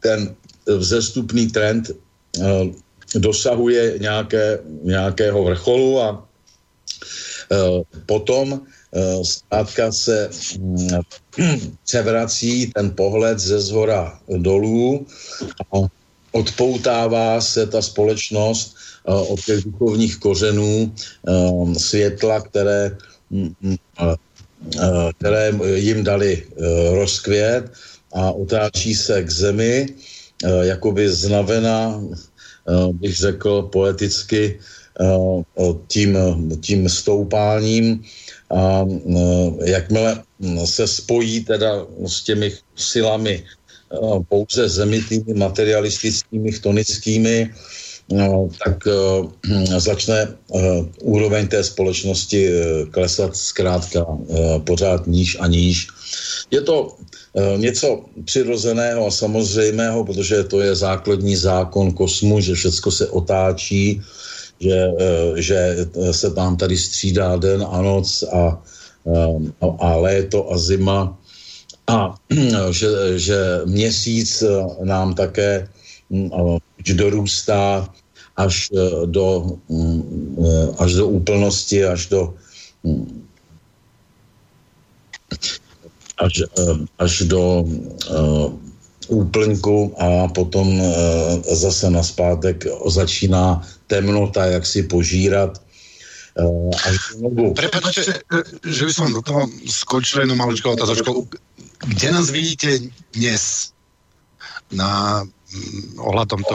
[0.00, 0.34] ten
[0.66, 2.70] vzestupný trend uh,
[3.14, 10.30] dosahuje nějaké, nějakého vrcholu a uh, potom uh, zkrátka se
[11.84, 15.06] se vrací ten pohled ze zhora dolů
[15.74, 15.86] a
[16.32, 20.94] odpoutává se ta společnost od těch duchovních kořenů
[21.78, 22.96] světla, které uh,
[23.30, 24.16] Eh,
[25.18, 27.64] které jim dali eh, rozkvět
[28.12, 29.86] a otáčí se k zemi,
[30.44, 32.02] eh, jakoby znavena,
[32.92, 34.58] bych řekl poeticky,
[35.86, 36.18] tím,
[36.60, 38.02] tím stoupáním.
[38.50, 38.82] A
[39.64, 40.22] jakmile
[40.64, 43.44] se spojí teda s těmi silami
[44.28, 47.54] pouze zemitými, materialistickými, chtonickými,
[48.64, 49.26] tak uh,
[49.78, 52.54] začne uh, úroveň té společnosti uh,
[52.90, 54.06] klesat zkrátka
[54.64, 55.88] pořád níž a níž.
[56.50, 56.94] Je to
[57.56, 64.00] něco přirozeného a samozřejmého, protože to je základní zákon kosmu, že všechno se otáčí,
[64.60, 64.88] že,
[65.36, 65.76] že
[66.10, 68.62] se tam tady střídá den a noc a,
[69.78, 71.18] a léto a zima
[71.86, 72.14] a
[72.70, 72.88] že,
[73.18, 74.44] že měsíc
[74.82, 75.75] nám také hm,
[76.94, 77.88] dorůstá
[78.36, 78.70] až
[79.06, 80.36] do, hm,
[80.78, 82.34] až do úplnosti, až do
[86.16, 86.42] až,
[86.98, 87.64] až do
[89.08, 90.86] úplnku a potom e,
[91.54, 95.62] zase naspátek začíná temnota, jak si požírat
[96.38, 96.42] e,
[96.84, 96.96] až.
[97.54, 98.22] Prepačte,
[98.66, 101.28] že by som do toho skočil jednu maličkou otázočkou.
[101.86, 102.78] Kde nás vidíte
[103.14, 103.70] dnes
[104.72, 105.22] na
[105.98, 106.54] ohľadom to,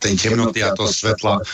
[0.00, 1.44] tej temnoty a to svetla.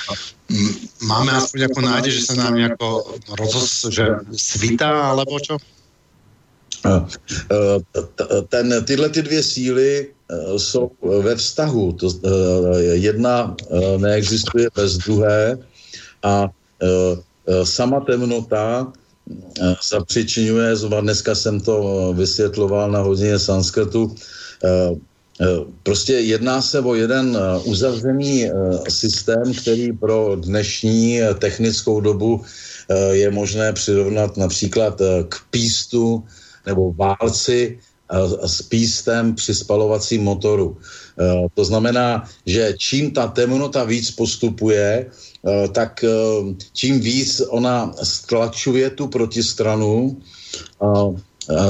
[1.03, 5.59] Máme aspoň nejakú nádej, že sa nám nejako rozos, že svítá, alebo čo?
[8.49, 11.93] Ten, tyhle ty dvě síly e, jsou ve vztahu.
[11.93, 12.31] To, e,
[12.95, 15.59] jedna e, neexistuje bez druhé
[16.23, 16.47] a
[17.63, 18.93] sama temnota
[19.91, 24.15] zapřičinuje, dneska jsem to vysvětloval na hodině sanskrtu,
[25.83, 28.51] Prostě jedná se o jeden uzavřený
[28.89, 32.43] systém, který pro dnešní technickou dobu
[33.11, 36.25] je možné přirovnat například k pístu
[36.67, 40.77] nebo válci eh, s pístem při spalovacím motoru.
[40.77, 46.05] Eh, to znamená, že čím ta temnota víc postupuje, eh, tak
[46.73, 50.19] čím víc ona stlačuje tu protistranu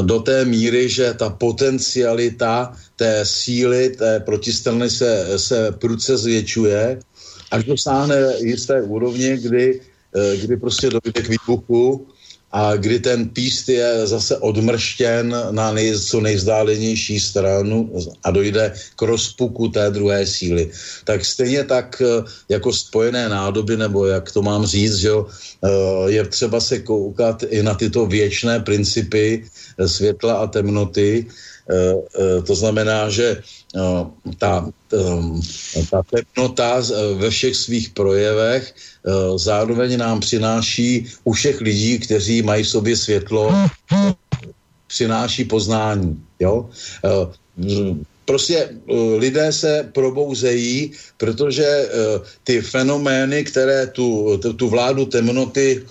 [0.02, 7.00] do té míry, že ta potencialita té síly, té protistrany se, se prudce zvětšuje,
[7.50, 9.80] až dosáhne jisté úrovně, kdy,
[10.40, 12.06] kdy prostě dojde k výbuchu
[12.52, 17.92] a kdy ten píst je zase odmrštěn na nej, co nejvzdálenější stranu
[18.24, 20.70] a dojde k rozpuku té druhé síly.
[21.04, 25.68] Tak stejně tak eh, jako spojené nádoby, nebo jak to mám říct, že jo, eh,
[26.06, 31.26] je třeba se koukat i na tyto věčné principy eh, světla a temnoty,
[32.46, 33.42] to znamená, že
[34.38, 34.70] ta,
[35.90, 36.82] ta temnota
[37.18, 38.74] ve všech svých projevech
[39.06, 43.54] Eh, zároveň nám přináší u všech lidí, kteří mají v sobě světlo,
[44.86, 46.22] přináší poznání.
[46.40, 46.70] Jo?
[47.04, 47.26] Eh,
[48.24, 51.88] prostě eh, lidé se probouzejí, protože
[52.44, 55.86] ty fenomény, které tu, tu vládu temnoty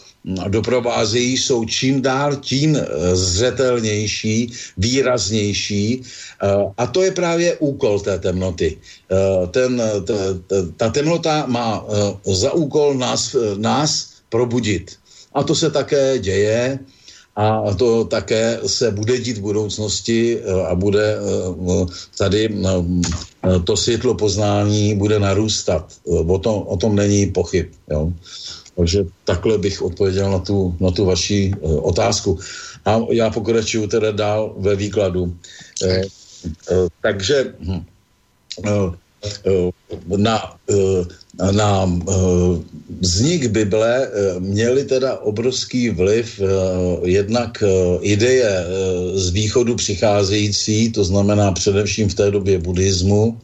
[0.47, 8.19] doprovázejí, jsou čím dál tím eh, zřetelnější, výraznější eh, a to je právě úkol té
[8.19, 8.77] temnoty.
[9.11, 9.81] Eh, ten,
[10.77, 11.85] ta temnota má
[12.25, 14.91] za úkol nás, nás probudit.
[15.33, 16.79] A to se také děje
[17.35, 21.17] a to také se bude dít v budoucnosti a bude
[22.17, 22.49] tady
[23.63, 25.93] to světlo poznání bude narůstat.
[26.07, 27.67] O tom, o tom není pochyb.
[27.91, 28.11] Jo.
[28.75, 32.39] Takže takhle bych odpověděl na tu, na tu vaši uh, otázku.
[32.85, 35.23] A já pokračuju teda dál ve výkladu.
[35.23, 35.31] Uh,
[36.71, 37.53] uh, takže
[38.67, 39.73] uh,
[40.17, 40.55] na,
[41.51, 41.91] na
[42.99, 46.41] vznik Bible měli teda obrovský vliv
[47.03, 47.63] jednak
[48.01, 48.65] ideje
[49.13, 53.37] z východu přicházející, to znamená především v té době buddhismu,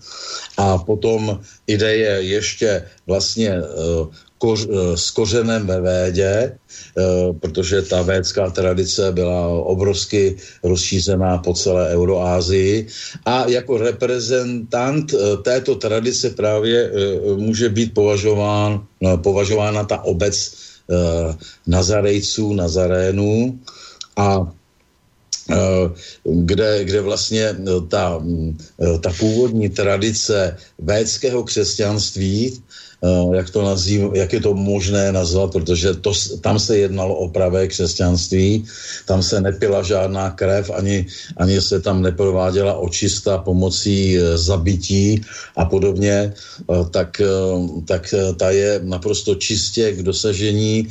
[0.58, 6.54] a potom ideje ještě vlastně eh, s kořenem ve védě, eh,
[7.40, 12.88] protože ta védská tradice byla obrovsky rozšířená po celé Euroázii
[13.26, 16.92] a jako reprezentant eh, této tradice právě
[17.38, 20.54] může být považován, no, považována ta obec
[21.68, 23.60] Nazarejců, Nazarénů
[24.18, 24.52] a
[26.24, 27.56] kde, kde vlastně
[27.88, 28.24] ta,
[29.02, 32.91] ta původní tradice védského křesťanství Eh,
[33.34, 37.68] jak, to nazýv, jak je to možné nazvat, protože to, tam se jednalo o pravé
[37.68, 38.66] křesťanství,
[39.06, 41.06] tam se nepila žádná krev, ani,
[41.38, 45.22] ani se tam neprováděla očista pomocí eh, zabití
[45.58, 47.22] a podobně, eh, tak,
[47.86, 50.88] tak ta je naprosto čistě k dosažení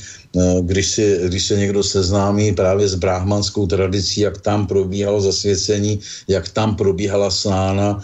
[0.60, 6.48] když, si, když se někdo seznámí právě s bráhmanskou tradicí, jak tam probíhalo zasvěcení, jak
[6.48, 7.98] tam probíhala snána,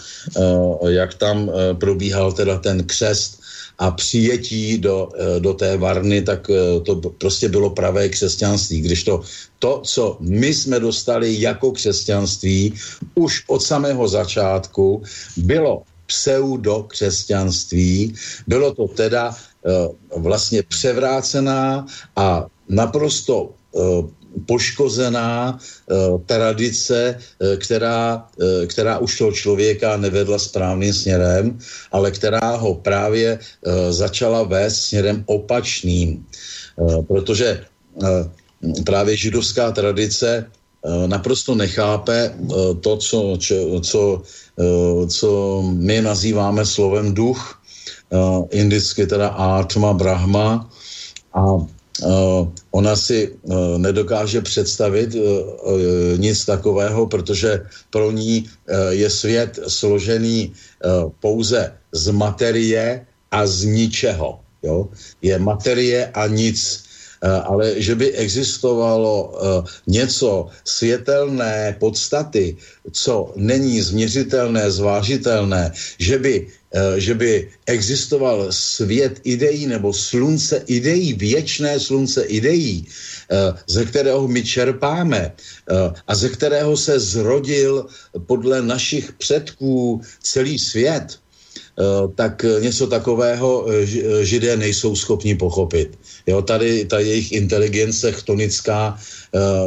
[0.89, 3.46] jak tam probíhal teda ten křest,
[3.79, 8.81] a přijetí do, eh, do té varny, tak eh, to prostě bylo pravé křesťanství.
[8.81, 9.21] Když to,
[9.59, 12.75] to, co my jsme dostali jako křesťanství
[13.15, 15.03] už od samého začátku,
[15.37, 18.15] bylo pseudo křesťanství,
[18.47, 23.51] bylo to teda uh, vlastně převrácená a naprosto
[24.47, 25.59] poškozená
[26.27, 27.19] tradice,
[27.57, 28.29] která,
[28.67, 31.59] která už toho člověka nevedla správným směrem,
[31.93, 33.39] ale která ho právě
[33.91, 36.27] začala vést směrem opačným.
[37.09, 37.65] Protože
[38.85, 40.45] právě židovská tradice
[41.07, 42.35] naprosto nechápe
[42.81, 43.39] to, co,
[43.83, 44.23] co,
[45.09, 47.63] co my nazýváme slovem duch,
[48.51, 50.71] indicky teda Atma Brahma
[51.35, 51.41] a
[52.71, 53.37] ona si
[53.77, 55.17] nedokáže představit
[56.17, 58.49] nic takového, protože pro ní
[58.91, 60.53] je svět složený
[61.21, 64.41] pouze z materie a z ničeho.
[64.63, 64.89] Jo?
[65.23, 66.86] Je materie a nic.
[67.23, 69.35] Ale že by existovalo
[69.87, 72.57] něco světelné podstaty,
[72.93, 76.47] co není změřitelné, zvážitelné, že by
[76.77, 84.29] Eh, že by existoval svět ideí nebo slunce ideí, věčné slunce ideí, eh, ze kterého
[84.29, 85.75] my čerpáme eh,
[86.09, 87.87] a ze kterého se zrodil
[88.27, 91.19] podle našich předků celý svět,
[92.15, 93.67] tak něco takového
[94.21, 95.99] židé nejsou schopni pochopit.
[96.27, 98.99] Jo, tady ta jejich inteligence chtonická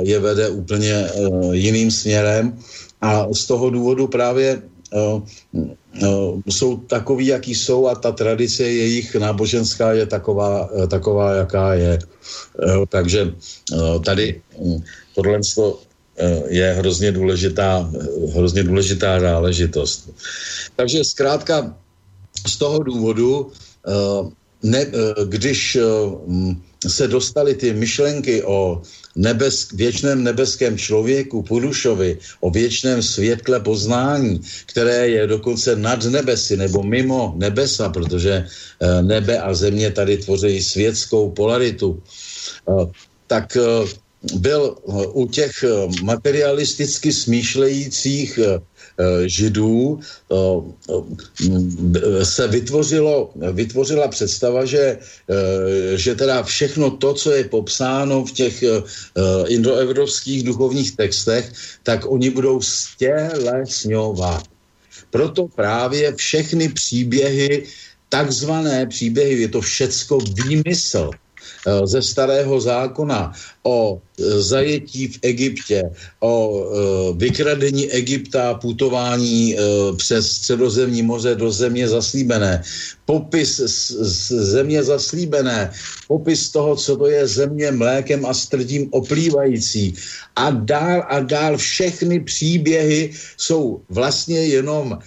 [0.02, 1.10] je vede úplně
[1.52, 2.60] jiným směrem
[3.02, 4.62] a z toho důvodu právě
[6.48, 12.00] jsou takový, jaký jsou a ta tradice jejich náboženská je taková, taková jaká je.
[12.90, 13.34] Takže
[14.06, 14.82] tady uh,
[15.16, 15.40] tohle
[16.48, 17.92] je hrozně důležitá,
[18.36, 20.10] hrozně důležitá záležitost.
[20.76, 21.76] Takže zkrátka
[22.48, 24.30] z toho důvodu, uh,
[24.64, 26.54] ne, uh, když uh,
[26.88, 28.82] se dostaly ty myšlenky o
[29.16, 36.84] nebes, věčném nebeském člověku, Purušovi, o věčném světle poznání, které je dokonce nad nebesy nebo
[36.84, 42.00] mimo nebesa, protože eh, nebe a země tady tvoří světskou polaritu,
[42.70, 42.86] eh,
[43.28, 43.62] tak eh,
[44.36, 44.76] byl
[45.14, 45.64] u těch
[46.04, 48.60] materialisticky smýšlejících Eh,
[49.26, 50.26] židů eh,
[52.26, 58.64] se vytvořilo, vytvořila představa, že, eh, že teda všechno to, co je popsáno v těch
[59.48, 61.52] indoevropských duchovních textech,
[61.84, 64.44] tak oni budou stělesňovat.
[65.10, 67.64] Proto právě všechny příběhy,
[68.10, 71.29] takzvané příběhy, je to všecko výmysl, Eh,
[71.84, 73.34] ze starého zákona
[73.64, 75.84] o eh, zajetí v Egyptě,
[76.20, 76.66] o eh,
[77.18, 79.56] vykradení Egypta, putování
[79.98, 82.64] přes středozemní moře do země zaslíbené,
[83.06, 85.72] popis z země zaslíbené,
[86.08, 89.94] popis toho, co to je země mlékem a strdím oplývající.
[90.36, 95.00] A dál a dál všechny příběhy jsou vlastně jenom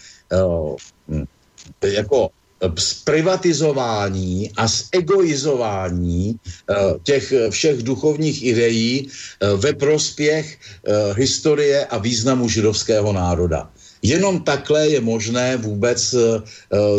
[1.82, 2.30] jako
[2.78, 6.36] zprivatizování a zegoizování
[6.70, 13.70] eh, těch všech duchovních ideí eh, ve prospěch eh, historie a významu židovského národa.
[14.03, 16.42] Jenom takhle je možné vůbec uh,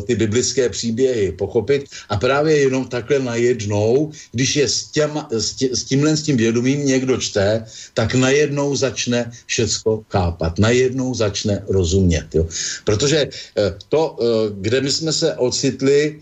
[0.08, 5.76] ty biblické příběhy pochopit a právě jenom takhle najednou, když je s, těm, s, tě,
[5.76, 12.28] s tímhle s tím vědomím někdo čte, tak najednou začne všecko chápat, najednou začne rozumět.
[12.34, 12.48] Jo?
[12.84, 14.18] Protože uh, to,
[14.62, 16.20] kde my jsme se ocitli,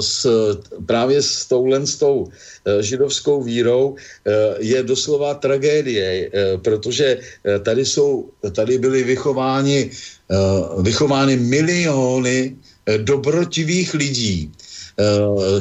[0.00, 0.26] s,
[0.86, 2.28] právě s touhle s tou
[2.80, 3.96] židovskou vírou
[4.58, 6.30] je doslova tragédie,
[6.62, 7.18] protože
[7.62, 9.90] tady jsou, tady byly vychováni,
[10.82, 12.56] vychovány miliony
[12.96, 14.52] dobrotivých lidí,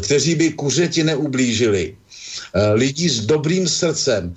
[0.01, 1.95] kteří by kuřeti neublížili.
[2.73, 4.33] Lidí s dobrým srdcem,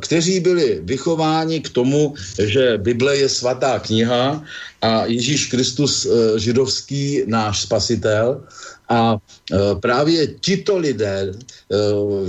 [0.00, 4.44] kteří byli vychováni k tomu, že Bible je svatá kniha
[4.82, 6.06] a Ježíš Kristus
[6.36, 8.44] židovský náš spasitel
[8.88, 11.34] a e, právě tito lidé e,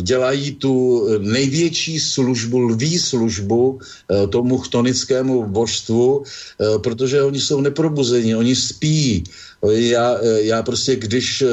[0.02, 6.24] dělají tu největší službu, lví službu e, tomu chtonickému božstvu,
[6.84, 9.24] protože oni jsou neprobuzení, oni spí.
[9.64, 11.44] Já, já prostě, když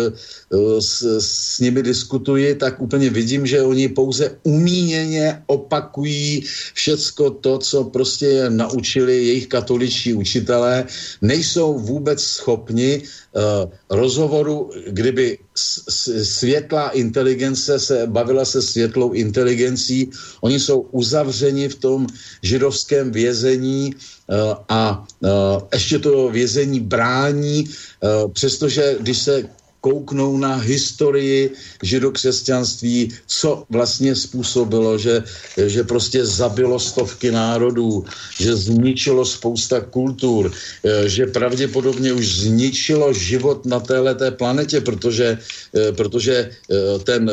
[0.79, 6.45] s, s nimi diskutuji, tak úplně vidím, že oni pouze umíněně opakují
[6.75, 10.85] všecko to, co prostě naučili jejich katoličtí učitelé.
[11.23, 13.43] Nejsou vůbec schopni uh,
[13.91, 20.11] rozhovoru, kdyby světlá inteligence se bavila se světlou inteligencí.
[20.41, 22.07] Oni jsou uzavřeni v tom
[22.43, 24.37] židovském vězení uh,
[24.69, 25.29] a uh,
[25.73, 29.49] ještě to vězení brání, uh, přestože když se
[29.83, 31.51] kouknou na historii
[31.83, 35.27] židokřesťanství, co vlastně způsobilo, že,
[35.59, 38.07] že prostě zabilo stovky národů,
[38.39, 45.39] že zničilo spousta kultur, eh, že pravděpodobně už zničilo život na této planetě, protože,
[45.75, 47.27] eh, protože eh, ten,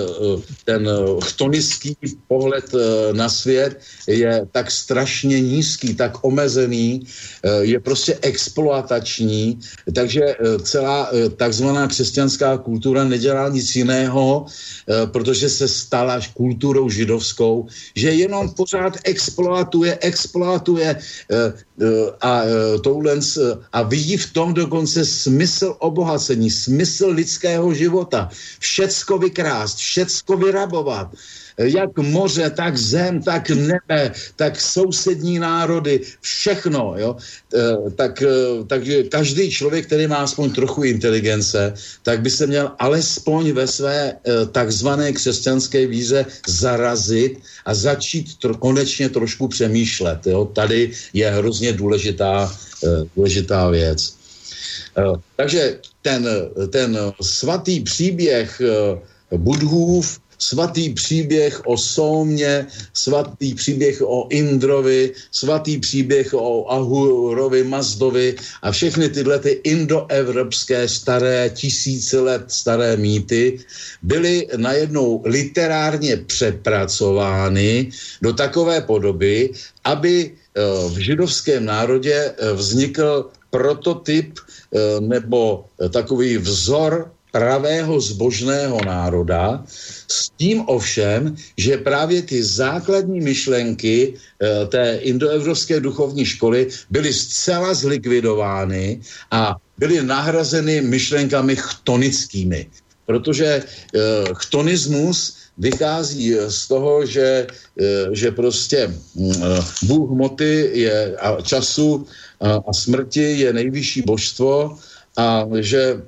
[0.65, 0.89] ten
[1.21, 1.93] chtonický
[2.27, 2.65] pohled
[3.13, 3.77] na svět
[4.07, 7.05] je tak strašně nízký, tak omezený,
[7.61, 9.59] je prostě exploatační,
[9.93, 14.45] takže celá takzvaná křesťanská kultura nedělá nic jiného,
[15.11, 20.99] protože se stala kulturou židovskou, že jenom pořád exploatuje, exploatuje
[22.21, 22.41] a
[22.83, 23.19] touhle
[23.71, 28.29] a vidí v tom dokonce smysl obohacení, smysl lidského života.
[28.59, 31.07] Všecko vykrást, všecko vyrabovat
[31.59, 37.15] jak moře, tak zem, tak nebe, tak sousední národy, všechno, jo.
[37.55, 38.27] E, tak, e,
[38.67, 44.11] takže každý člověk, který má aspoň trochu inteligence, tak by se měl alespoň ve své
[44.11, 50.27] e, takzvané křesťanské víře zarazit a začít tro, konečně trošku přemýšlet.
[50.27, 50.45] Jo.
[50.45, 52.55] Tady je hrozně důležitá,
[53.15, 54.15] důležitá věc.
[55.35, 56.27] Takže ten,
[56.71, 58.61] ten svatý příběh
[59.37, 68.71] Budhův svatý příběh o Soumě, svatý příběh o Indrovi, svatý příběh o Ahurovi, Mazdovi a
[68.71, 73.59] všechny tyhle ty indoevropské staré, tisíce let staré mýty
[74.01, 79.51] byly najednou literárně přepracovány do takové podoby,
[79.83, 89.63] aby eh, v židovském národě eh, vznikl prototyp eh, nebo takový vzor pravého zbožného národa,
[90.07, 97.73] s tím ovšem, že právě ty základní myšlenky e, té indoevropské duchovní školy byly zcela
[97.73, 99.01] zlikvidovány
[99.31, 102.67] a byly nahrazeny myšlenkami chtonickými.
[103.05, 103.63] Protože e,
[104.33, 107.47] chtonismus vychází z toho, že,
[107.81, 108.93] e, že prostě
[109.83, 112.05] Bůh hmoty je, a času
[112.41, 114.77] a, a smrti je nejvyšší božstvo
[115.17, 116.01] a že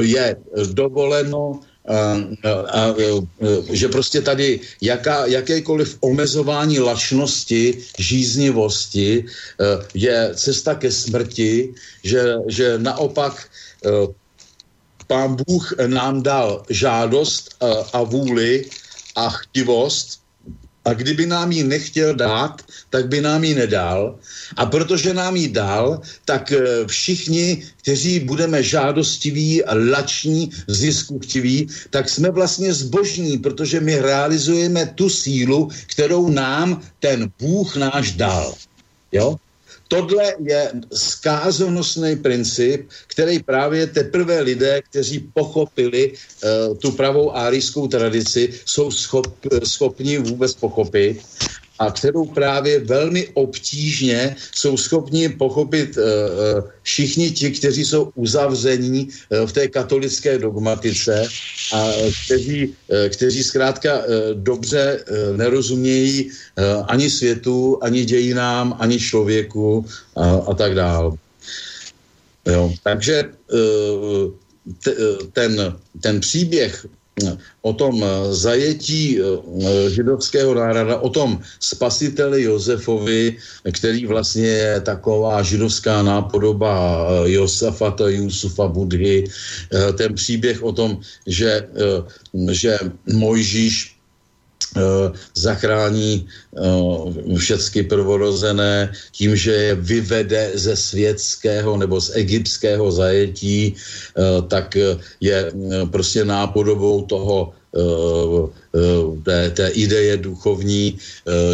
[0.00, 0.36] je
[0.72, 2.94] dovoleno a, a, a,
[3.72, 12.78] že prostě tady jaká, jakékoliv omezování lačnosti, žíznivosti eh, je cesta ke smrti, že, že
[12.78, 13.46] naopak
[13.84, 13.90] eh,
[15.06, 17.56] pán Bůh nám dal žádost
[17.92, 18.64] a vůli
[19.16, 20.19] a chtivost
[20.90, 24.18] a kdyby nám ji nechtěl dát, tak by nám ji nedal.
[24.56, 32.30] A protože nám ji dal, tak eh, všichni, kteří budeme žádostiví, lační, ziskuchtiví, tak jsme
[32.30, 38.54] vlastně zbožní, protože my realizujeme tu sílu, kterou nám ten Bůh náš dal.
[39.12, 39.38] Jo?
[39.90, 48.54] Tohle je skázonosný princip, který právě teprve lidé, kteří pochopili uh, tu pravou árijskou tradici,
[48.64, 49.26] jsou schop,
[49.64, 51.22] schopni vůbec pochopit
[51.80, 56.04] a kterou právě velmi obtížně jsou schopni pochopit uh,
[56.82, 61.28] všichni ti, kteří jsou uzavření uh, v té katolické dogmatice
[61.72, 61.88] a
[62.26, 62.74] kteří,
[63.08, 64.02] kteří zkrátka
[64.34, 65.04] dobře
[65.36, 66.30] nerozumějí
[66.86, 71.12] ani světu, ani dějinám, ani člověku a, a tak dále.
[72.46, 73.24] Jo, takže
[75.32, 76.86] ten, ten příběh
[77.62, 83.36] o tom eh, zajetí eh, židovského národa, o tom spasiteli Josefovi,
[83.72, 89.24] který vlastně je taková židovská nápodoba eh, Josafata, Jusufa, Budhy,
[89.96, 91.68] ten příběh o tom, že,
[92.50, 93.99] že Mojžíš Eh,
[95.34, 104.46] zachrání uh, všecky prvorozené tím, že je vyvede ze světského nebo z egyptského zajetí, uh,
[104.46, 104.76] tak
[105.20, 105.52] je
[105.90, 107.52] prostě nápodobou toho
[109.24, 110.98] té, té ideje duchovní,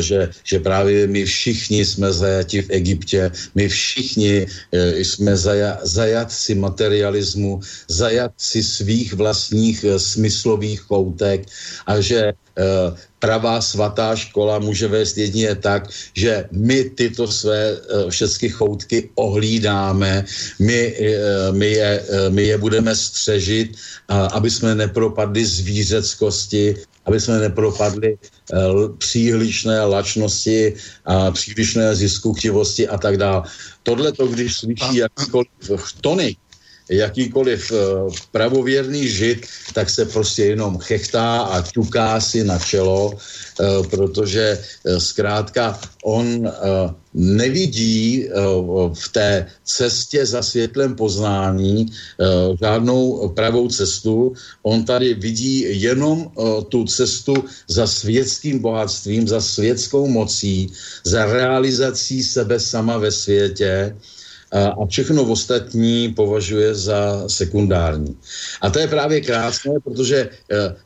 [0.01, 4.47] že, že právě my všichni jsme zajati v Egyptě, my všichni
[4.97, 11.47] jsme zaja, zajatci materialismu, zajatci svých vlastních smyslových koutek
[11.87, 12.97] a že Eh,
[13.27, 20.24] pravá svatá škola může vést jedině tak, že my tyto své eh, všechny choutky ohlídáme,
[20.62, 21.91] my, eh, my, je,
[22.31, 23.74] my je budeme střežit,
[24.07, 28.18] aby jsme nepropadli zvířeckosti, aby jsme nepropadli
[28.99, 30.74] přílišné lačnosti
[31.05, 33.43] a přílišné ziskuchtivosti a tak dále.
[33.83, 36.39] Tohle to, když slyší jakýkoliv tonik,
[36.91, 37.72] jakýkoliv
[38.32, 43.18] pravověrný žid, tak se prostě jenom chechtá a ťuká si na čelo,
[43.91, 44.59] protože
[44.99, 46.53] zkrátka on
[47.14, 48.28] nevidí
[48.95, 51.87] v té cestě za světlem poznání
[52.61, 54.32] žádnou pravou cestu.
[54.62, 56.30] On tady vidí jenom
[56.68, 60.72] tu cestu za světským bohatstvím, za světskou mocí,
[61.05, 63.97] za realizací sebe sama ve světě
[64.57, 68.17] a všechno ostatní považuje za sekundární.
[68.61, 70.29] A to je právě krásné, protože e,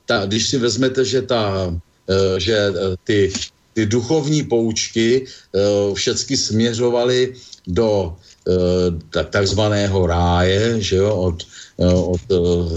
[0.07, 1.71] ta, když si vezmete, že, ta,
[2.09, 2.73] e, že
[3.05, 3.33] ty,
[3.75, 5.25] ty duchovní poučky
[5.95, 7.35] všechny směřovaly
[7.66, 8.16] do
[9.31, 11.47] takzvaného ráje, že jo, od,
[11.95, 12.21] od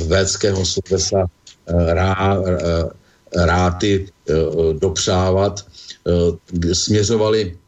[0.06, 1.26] védského slovesa
[1.68, 2.38] rá,
[3.36, 4.08] ráty
[4.78, 5.66] dopřávat,
[6.74, 7.63] směřovali Eh,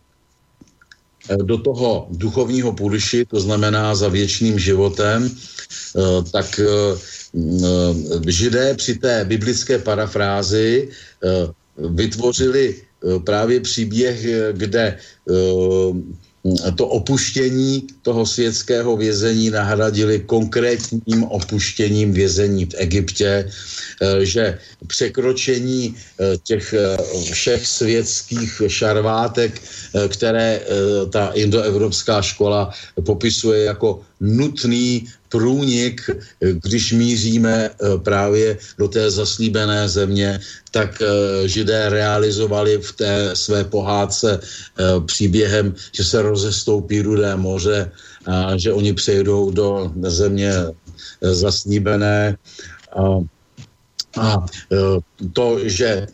[1.43, 6.01] do toho duchovního půdyši, to znamená za věčným životem, eh,
[6.31, 6.65] tak eh,
[8.27, 10.89] židé při té biblické parafrázi
[11.77, 12.75] vytvořili
[13.23, 14.97] právě příběh, kde
[16.75, 23.49] to opuštění toho světského vězení nahradili konkrétním opuštěním vězení v Egyptě,
[24.01, 26.97] eh, že překročení eh, těch eh,
[27.33, 29.61] všech světských šarvátek,
[30.07, 30.61] které
[31.09, 32.71] ta indoevropská škola
[33.05, 35.99] popisuje jako nutný průnik,
[36.39, 37.69] když míříme
[38.03, 40.39] právě do té zaslíbené země,
[40.71, 41.03] tak
[41.45, 44.39] židé realizovali v té své pohádce
[45.05, 47.91] příběhem, že se rozestoupí rudé moře
[48.25, 50.51] a že oni přejdou do země
[51.21, 52.37] zasníbené.
[52.95, 53.19] A,
[54.17, 54.45] a
[55.33, 56.07] to, že,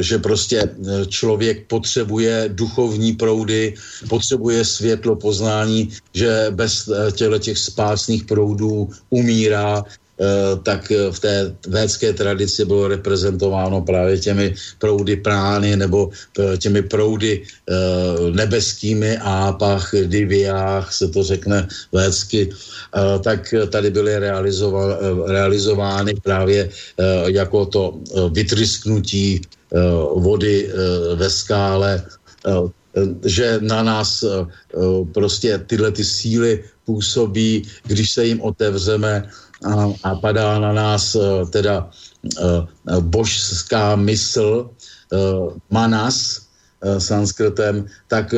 [0.00, 0.74] že prostě
[1.08, 3.74] člověk potřebuje duchovní proudy,
[4.08, 9.99] potřebuje světlo poznání, že bez těchto těch spásných proudů umírá, Eh,
[10.62, 11.34] tak eh, v té
[11.68, 17.42] védské tradici bylo reprezentováno právě těmi proudy prány nebo eh, těmi proudy
[18.34, 22.50] nebeskými ápach, diviách, se to řekne védsky,
[23.22, 24.18] tak tady byly
[25.26, 26.68] realizovány právě
[27.26, 27.98] jako to
[28.32, 29.40] vytrysknutí
[30.16, 30.70] vody
[31.14, 32.02] ve skále,
[33.24, 34.24] že na nás
[35.14, 39.30] prostě tyhle ty síly působí, když se jim otevřeme
[39.64, 41.90] a, a padá na nás eh, teda
[42.40, 44.70] uh, božská mysl,
[45.70, 46.46] manas,
[46.98, 48.34] sanskrtem, tak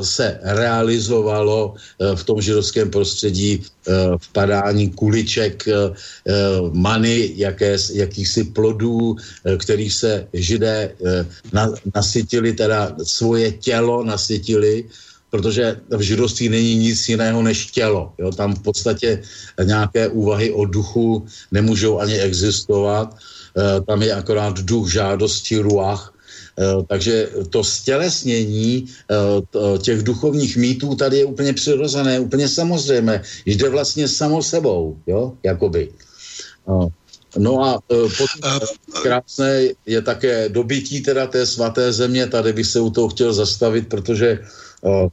[0.00, 1.74] se realizovalo
[2.14, 3.62] v tom židovském prostředí
[4.18, 5.66] vpadání kuliček
[6.72, 9.16] many, jaké, jakýchsi plodů,
[9.58, 10.94] kterých se židé
[11.94, 14.84] nasytili, teda svoje tělo nasytili
[15.32, 18.12] protože v židovství není nic jiného než tělo.
[18.20, 18.28] Jo?
[18.32, 19.22] Tam v podstatě
[19.64, 23.16] nějaké úvahy o duchu nemůžou ani existovat.
[23.56, 26.12] E, tam je akorát duch žádosti, ruach.
[26.12, 33.24] E, takže to stělesnění e, těch duchovních mýtů tady je úplně přirozené, úplně samozřejmé.
[33.48, 35.32] Jde vlastně samo sebou, jo?
[35.42, 35.96] jakoby.
[37.38, 38.60] No a potom
[39.02, 43.88] krásné je také dobytí teda té svaté země, tady bych se u toho chtěl zastavit,
[43.88, 44.38] protože
[44.82, 45.08] Eh,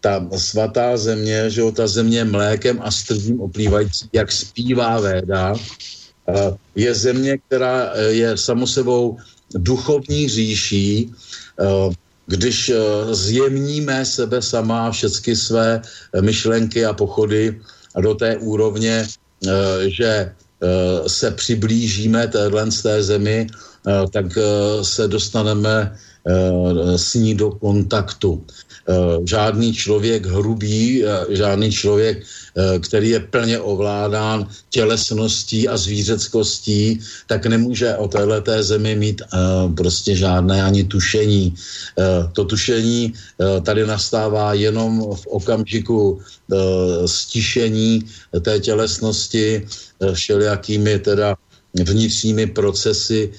[0.00, 5.54] ta svatá země, že jo, ta země mlékem a strdím oplývající, jak zpívá Véda,
[6.28, 9.16] eh, je země, která eh, je samosebou
[9.54, 11.12] duchovní říší,
[12.26, 12.72] když
[13.10, 15.82] zjemníme sebe sama všechny své
[16.20, 17.60] myšlenky a pochody
[18.00, 19.08] do té úrovně,
[19.86, 20.32] že
[21.06, 23.46] se přiblížíme téhle z té zemi,
[24.12, 24.26] tak
[24.82, 25.92] se dostaneme
[26.96, 28.42] s ní do kontaktu.
[28.82, 36.98] Eh, žádný člověk hrubý, eh, žádný člověk, eh, který je plně ovládán tělesností a zvířeckostí,
[37.30, 39.22] tak nemůže o této zemi mít
[39.76, 41.54] prostě žádné ani tušení.
[42.32, 43.12] To tušení
[43.62, 46.20] tady nastává jenom v okamžiku
[47.06, 48.04] stišení
[48.40, 49.66] té tělesnosti
[50.00, 51.36] všelijakými teda
[51.74, 53.30] vnitřními procesy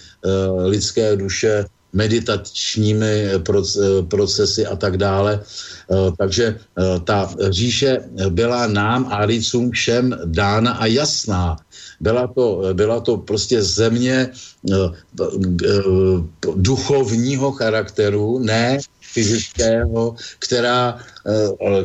[0.65, 5.39] lidské duše, meditačními eh, eh, procesy a tak dále.
[5.39, 6.57] Eh, takže
[7.03, 11.57] ta říše byla nám a Aricům všem dána a jasná.
[11.99, 14.31] Byla to, byla to prostě země
[16.55, 18.77] duchovního charakteru, ne
[19.13, 20.97] fyzického, která,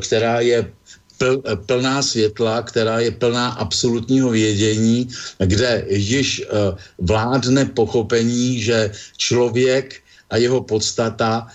[0.00, 0.72] která je
[1.18, 5.08] pl, plná světla, která je plná absolutního vědění,
[5.38, 10.00] kde již uh, vládne pochopení, že člověk
[10.30, 11.48] a jeho podstata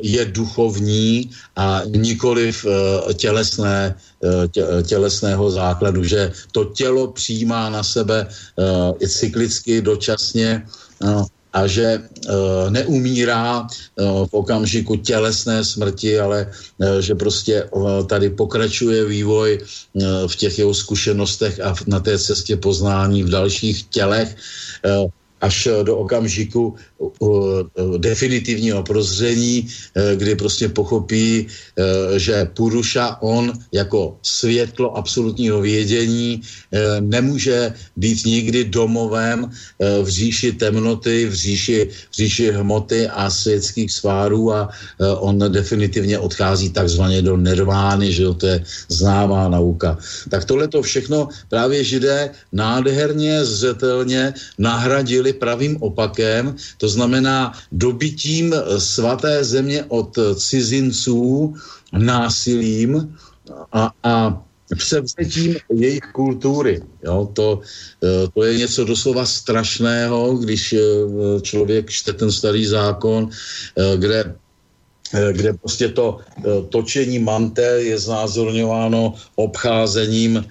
[0.00, 2.66] je duchovní a nikoliv
[3.14, 3.94] tělesné,
[4.82, 8.26] tělesného základu, že to tělo přijímá na sebe
[9.08, 10.66] cyklicky, dočasně
[11.54, 12.00] a že e,
[12.70, 13.66] neumírá e,
[14.26, 17.70] v okamžiku tělesné smrti, ale e, že prostě
[18.06, 19.60] tady pokračuje vývoj
[20.26, 24.36] v těch jeho zkušenostech a na té cestě poznání v dalších tělech.
[25.40, 26.74] Až do okamžiku
[27.98, 36.40] definitivního prozření, eh, kdy prostě pochopí, eh, že Puruša, on jako světlo absolutního vědění
[36.72, 41.78] eh, nemůže být nikdy domovem v říši temnoty, v říši,
[42.10, 44.68] v říši hmoty a světských svárů a
[45.20, 49.98] on definitivně odchází takzvaně do nirvány, že to je známá nauka.
[50.30, 59.44] Tak tohle to všechno právě židé nádherně, zřetelně nahradili pravým opakem, to znamená dobytím svaté
[59.44, 61.54] země od cizinců
[61.92, 63.16] násilím
[63.72, 64.42] a, a
[64.76, 66.82] převzetím jejich kultury.
[67.04, 67.60] Jo, to,
[68.02, 70.74] e, to je něco doslova strašného, když
[71.42, 73.30] člověk čte ten starý zákon,
[73.74, 74.34] kde
[75.32, 76.18] kde prostě to
[76.68, 80.44] točení mante je znázorňováno obcházením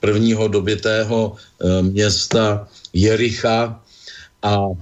[0.00, 1.36] prvního dobytého
[1.80, 3.83] města Jericha,
[4.44, 4.76] a uh,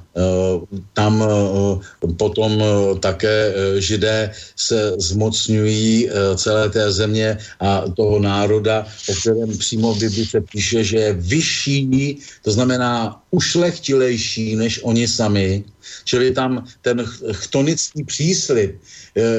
[0.92, 1.78] tam uh,
[2.18, 9.94] potom uh, také židé se zmocňují celé té země a toho národa, o kterém přímo
[9.94, 15.64] v Bibli se píše, že je vyšší, to znamená ušlechtilejší než oni sami,
[16.04, 18.80] čili tam ten chtonický příslip,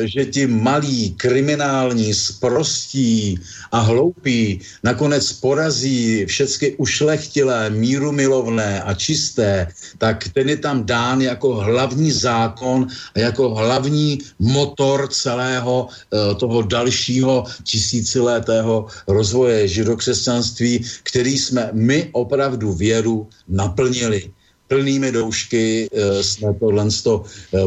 [0.06, 3.40] že ti malí, kriminální, sprostí
[3.72, 9.68] a hloupí nakonec porazí všechny ušlechtilé, mírumilovné a čisté,
[9.98, 16.62] tak ten je tam dán jako hlavní zákon a jako hlavní motor celého eh, toho
[16.62, 24.32] dalšího tisíciletého rozvoje židokřesťanství, který jsme my opravdu věru naplnili.
[24.68, 26.88] Plnými doušky e, jsme tohle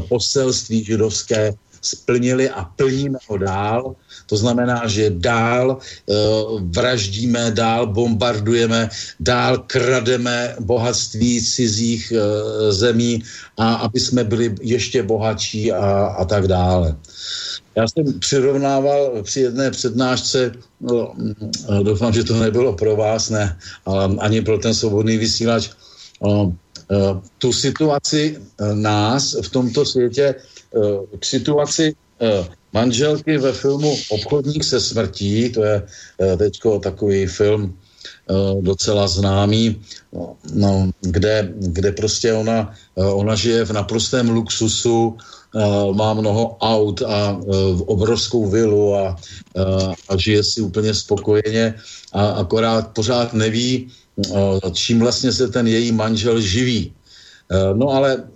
[0.09, 1.55] poselství židovské
[1.87, 3.95] splnili a plníme ho dál.
[4.27, 12.19] To znamená, že dál uh, vraždíme, dál bombardujeme, dál krademe bohatství cizích uh,
[12.73, 13.23] zemí
[13.57, 16.97] a aby jsme byli ještě bohatší a, a tak dále.
[17.77, 21.35] Já jsem přirovnával při jedné přednášce, no, mm,
[21.83, 25.71] doufám, že to nebylo pro vás, ne, ale ani pro ten svobodný vysílač,
[26.21, 26.53] uh,
[27.39, 28.39] tu situaci
[28.75, 30.35] nás v tomto světě
[31.19, 37.73] k situaci eh, manželky ve filmu Obchodník se smrtí, to je eh, teďko takový film
[37.73, 39.81] eh, docela známý,
[40.13, 45.17] no, no, kde, kde prostě ona, ona žije v naprostém luxusu,
[45.93, 47.41] má mnoho aut a
[47.87, 49.17] obrovskou vilu a,
[50.09, 51.75] a žije si úplně spokojeně
[52.13, 53.89] a akorát pořád neví,
[54.73, 56.93] čím vlastně se ten její manžel živí.
[57.75, 58.25] No ale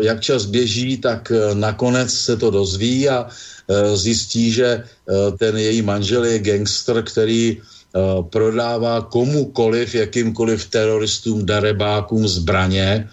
[0.00, 4.84] jak čas běží, tak eh, nakonec se to dozví a eh, zjistí, že
[5.38, 7.60] ten její manžel je gangster, který
[8.30, 13.08] prodává komukoliv, jakýmkoliv teroristům, darebákům zbraně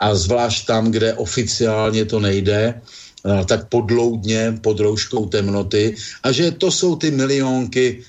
[0.00, 6.50] a zvlášť tam, kde oficiálně to nejde, Eh, tak podloudně pod rouškou temnoty a že
[6.50, 8.04] to jsou ty milionky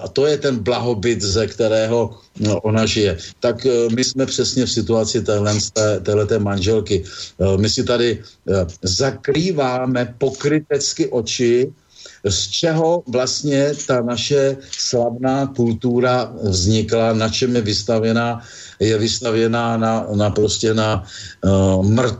[0.00, 3.16] a to je ten blahobyt, ze kterého no, ona žije.
[3.40, 5.24] Tak eh, my jsme přesně v situaci
[6.02, 7.04] téhleté manželky.
[7.56, 8.22] My si tady
[8.82, 11.72] zakrýváme pokrytecky oči,
[12.24, 18.42] z čeho vlastně ta naše slavná kultura vznikla, na čem je vystavěná,
[18.80, 21.04] je vystavěná na, na prostě na
[21.44, 22.18] uh, mrt,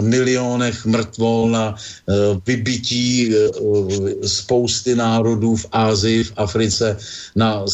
[0.00, 2.12] milionech mrtvol, na eh,
[2.46, 3.50] vybití eh,
[4.28, 6.96] spousty národů v Ázii, v Africe,
[7.36, 7.64] na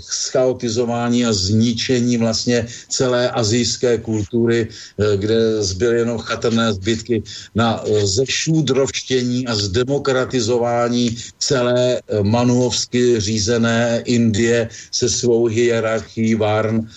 [0.00, 4.68] schaotizování a zničení vlastně celé azijské kultury,
[5.16, 7.22] kde zbyly jenom chatrné zbytky,
[7.54, 16.88] na zešůdrovštění a zdemokratizování celé manuovsky řízené Indie se svou hierarchií Varn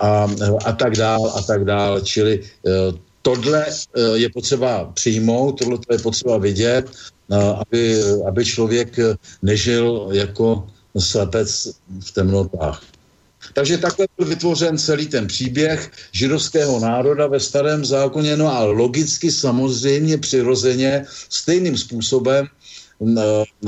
[0.00, 0.28] a,
[0.64, 2.00] a tak dál a tak dál.
[2.00, 2.40] Čili
[3.22, 10.08] tohle eh, je potřeba přijmout, tohle je potřeba vidět, eh, aby, aby člověk eh, nežil
[10.12, 10.66] jako
[10.98, 11.68] slepec
[12.00, 12.82] v temnotách.
[13.54, 19.32] Takže takhle byl vytvořen celý ten příběh židovského národa ve starém zákoně, no a logicky
[19.32, 22.46] samozřejmě přirozeně stejným způsobem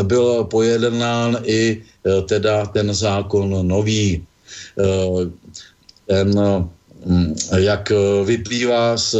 [0.03, 1.83] byl pojednán i
[2.29, 4.27] teda ten zákon nový.
[6.13, 6.29] Ten
[7.57, 7.93] jak
[8.25, 9.17] vyplývá z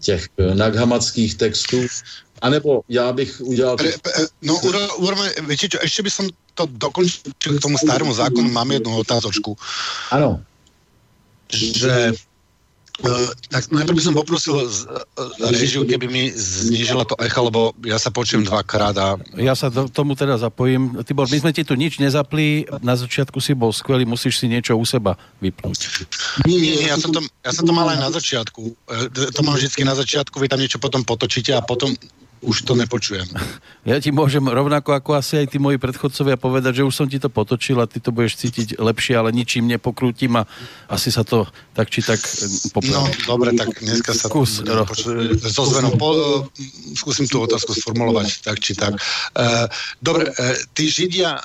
[0.00, 1.76] těch naghamackých textů,
[2.42, 3.76] anebo já bych udělal...
[4.42, 4.56] No,
[4.96, 9.56] urobme, viete čo, ešte by som to dokončil k tomu starému zákonu, mám jednu otázočku.
[10.08, 10.40] Ano.
[11.52, 12.16] Že
[12.96, 17.76] Uh, tak najprv by som poprosil z, uh, režiu, keby mi znížila to echo, lebo
[17.84, 19.20] ja sa počujem dvakrát a...
[19.36, 21.04] Ja sa do, tomu teda zapojím.
[21.04, 24.80] Tibor, my sme ti tu nič nezapli, na začiatku si bol skvelý, musíš si niečo
[24.80, 26.08] u seba vypnúť.
[26.48, 28.62] Nie, nie, ja, som to, ja som to mal aj na začiatku.
[28.88, 31.92] Uh, to mám vždycky na začiatku, vy tam niečo potom potočíte a potom
[32.44, 33.28] už to nepočujem.
[33.86, 37.22] Ja ti môžem rovnako ako asi aj tí moji predchodcovia povedať, že už som ti
[37.22, 40.42] to potočil a ty to budeš cítiť lepšie, ale ničím nepokrútim a
[40.90, 42.90] asi sa to tak či tak eh, popraví.
[42.90, 44.82] No, dobre, tak dneska sa Skús, ro.
[45.38, 46.10] so zvenou po,
[46.98, 48.98] skúsim tú otázku sformulovať tak či tak.
[49.38, 49.70] Uh,
[50.02, 51.38] dobre, uh, tí Židia,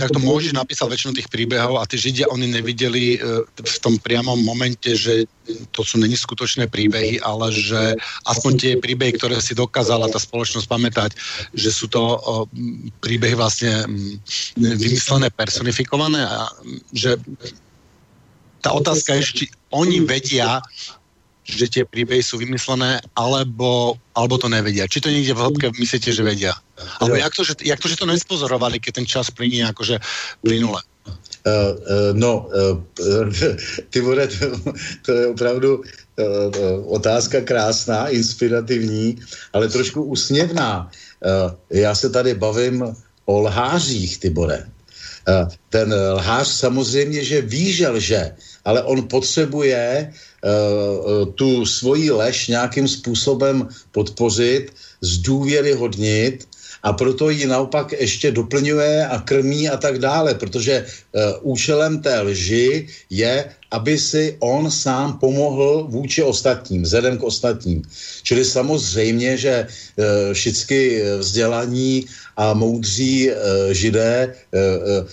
[0.00, 4.00] tak to môžeš napísať väčšinu tých príbehov a tí Židia, oni nevideli uh, v tom
[4.00, 5.28] priamom momente, že
[5.74, 7.98] to sú není skutočné príbehy, ale že
[8.30, 11.10] aspoň tie príbehy, ktoré si dokázala tá spoločnosť pamätať,
[11.52, 12.48] že sú to o,
[13.04, 13.84] príbehy vlastne
[14.56, 16.48] vymyslené, personifikované a
[16.96, 17.20] že
[18.64, 19.44] tá otázka je, či
[19.76, 20.64] oni vedia,
[21.44, 24.88] že tie príbehy sú vymyslené, alebo, alebo to nevedia.
[24.88, 26.54] Či to niekde v hĺbke myslíte, že vedia?
[27.02, 29.98] Alebo jak to, že, jak to, že to nespozorovali, keď ten čas plinie akože
[30.40, 30.80] plynule?
[31.42, 32.78] Uh, uh, no, uh,
[33.90, 34.46] ty bude, to,
[35.02, 35.82] to je opravdu
[36.86, 39.16] otázka krásná, inspirativní,
[39.52, 40.90] ale trošku usměvná.
[40.90, 44.66] Uh, já se tady bavím o lhářích, Tibore.
[45.70, 50.12] Ten lhář samozřejmě, že ví, že lže, ale on potřebuje
[51.34, 56.48] tu svoji lež nějakým způsobem podpořit, zdůvěryhodnit
[56.82, 60.86] a proto ji naopak ještě doplňuje a krmí a tak dále, protože
[61.40, 67.82] účelem té lži je, aby si on sám pomohl vůči ostatním, vzhledem k ostatním.
[68.22, 72.04] Čili samozřejmě, že uh, všichni vzdělaní
[72.36, 73.36] a moudří uh,
[73.72, 74.34] židé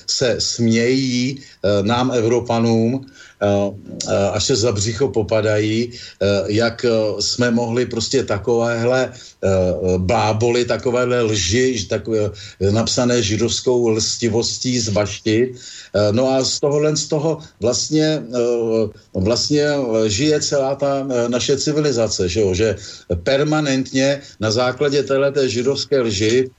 [0.07, 1.39] se smějí
[1.83, 3.05] nám, Evropanům,
[3.39, 3.71] Eh,
[4.07, 6.85] eh, až se za břicho popadají, eh, jak
[7.19, 9.11] jsme mohli prostě takovéhle
[9.97, 12.31] bláboli, takovéhle lži, takové
[12.71, 15.55] napsané židovskou lstivostí zbaštit.
[16.11, 18.23] No a z tohohle z toho vlastně,
[19.13, 19.65] vlastně
[20.07, 22.53] žije celá ta naše civilizace, že, jo?
[22.53, 22.75] že
[23.23, 26.49] permanentně na základě téhleté židovské lži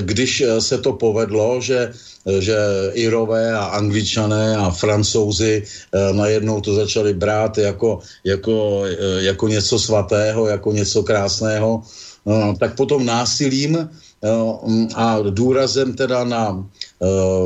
[0.00, 1.92] když se to povedlo, že
[2.26, 2.56] že
[2.94, 9.78] Irové a Angličané a Francouzi eh, najednou to začali brát jako, jako, eh, jako něco
[9.78, 11.82] svatého, jako něco krásného,
[12.28, 13.88] eh, tak potom násilím
[14.94, 16.68] a důrazem teda na,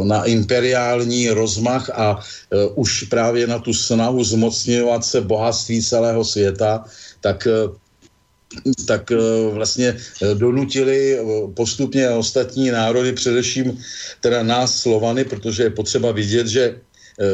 [0.05, 2.21] na imperiální rozmach a
[2.75, 6.85] už právě na tu snahu zmocňovat se bohatství celého světa,
[7.21, 7.49] tak
[8.87, 9.17] tak eh,
[9.53, 11.23] vlastně eh, donutili eh,
[11.55, 13.79] postupně ostatní národy, především
[14.21, 16.81] teda nás Slovany, protože je potřeba vidět, že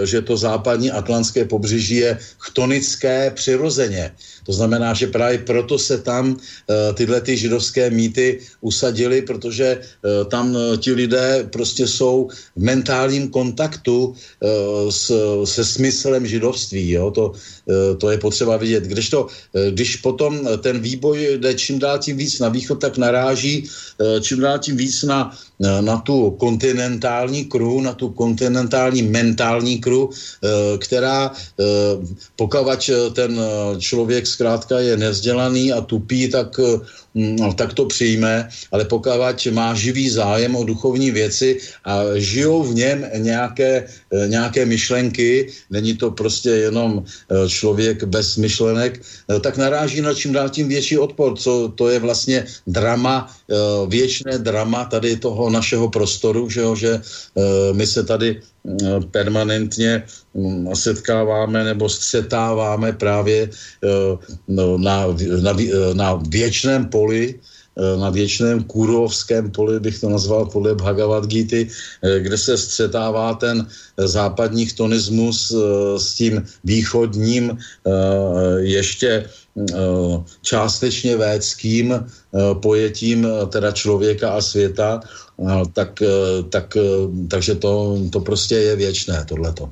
[0.05, 4.12] že to západní atlantské pobřeží je chtonické přirozeně.
[4.45, 6.36] To znamená, že právě proto se tam uh,
[6.95, 13.28] tyhle ty židovské mýty usadily, protože uh, tam uh, ti lidé prostě jsou v mentálním
[13.28, 14.14] kontaktu
[14.91, 15.12] s,
[15.45, 16.91] se smyslem židovství.
[16.91, 17.11] Jo?
[17.11, 17.32] To,
[17.99, 18.84] to je potřeba vidět.
[18.84, 19.30] Kdežto, uh,
[19.70, 23.68] když potom ten výboj jde čím dál tím víc na východ, tak naráží
[24.20, 25.36] čím dál tím víc na,
[25.80, 30.11] na tu kontinentální kru, na tu kontinentální mentální kru,
[30.78, 31.32] která
[32.36, 33.41] pokavač ten
[33.78, 36.78] člověk zkrátka je nezdělaný a tupý, tak eh,
[37.14, 39.11] no, tak to přijme, ale pokud
[39.51, 45.99] má živý zájem o duchovní věci a žijou v něm nějaké, eh, nějaké myšlenky, není
[45.99, 49.03] to prostě jenom eh, člověk bez myšlenek,
[49.41, 53.31] tak naráží na čím dál tím větší odpor, co to je vlastně drama,
[53.89, 57.01] věčné drama tady toho našeho prostoru, že, jo, že
[57.72, 58.43] my se tady
[59.11, 60.03] permanentně
[60.35, 63.51] mm, setkáváme nebo střetáváme právě
[64.49, 65.07] no, na,
[65.43, 65.53] na,
[65.95, 67.35] na věčném poli,
[67.79, 73.35] eh, na věčném kůrovském poli, bych to nazval podle Bhagavad Gita, eh, kde se střetává
[73.35, 75.57] ten západní chtonismus eh,
[75.99, 77.59] s tím východním
[78.59, 79.27] ještě
[80.43, 82.07] částečně védským
[82.63, 85.01] pojetím teda člověka a světa,
[85.72, 86.03] tak,
[86.49, 86.76] tak,
[87.28, 89.70] takže to, to prostě je věčné, tohleto.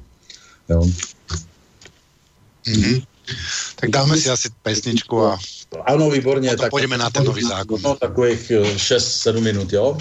[0.69, 0.81] Jo.
[2.67, 3.05] Mm-hmm.
[3.81, 5.39] Tak dáme si asi pesničku a
[5.85, 6.57] ano, výborně.
[6.57, 7.81] tak půjdeme na ten nový zákon.
[7.83, 9.99] No, takových 6-7 eh, minut, jo?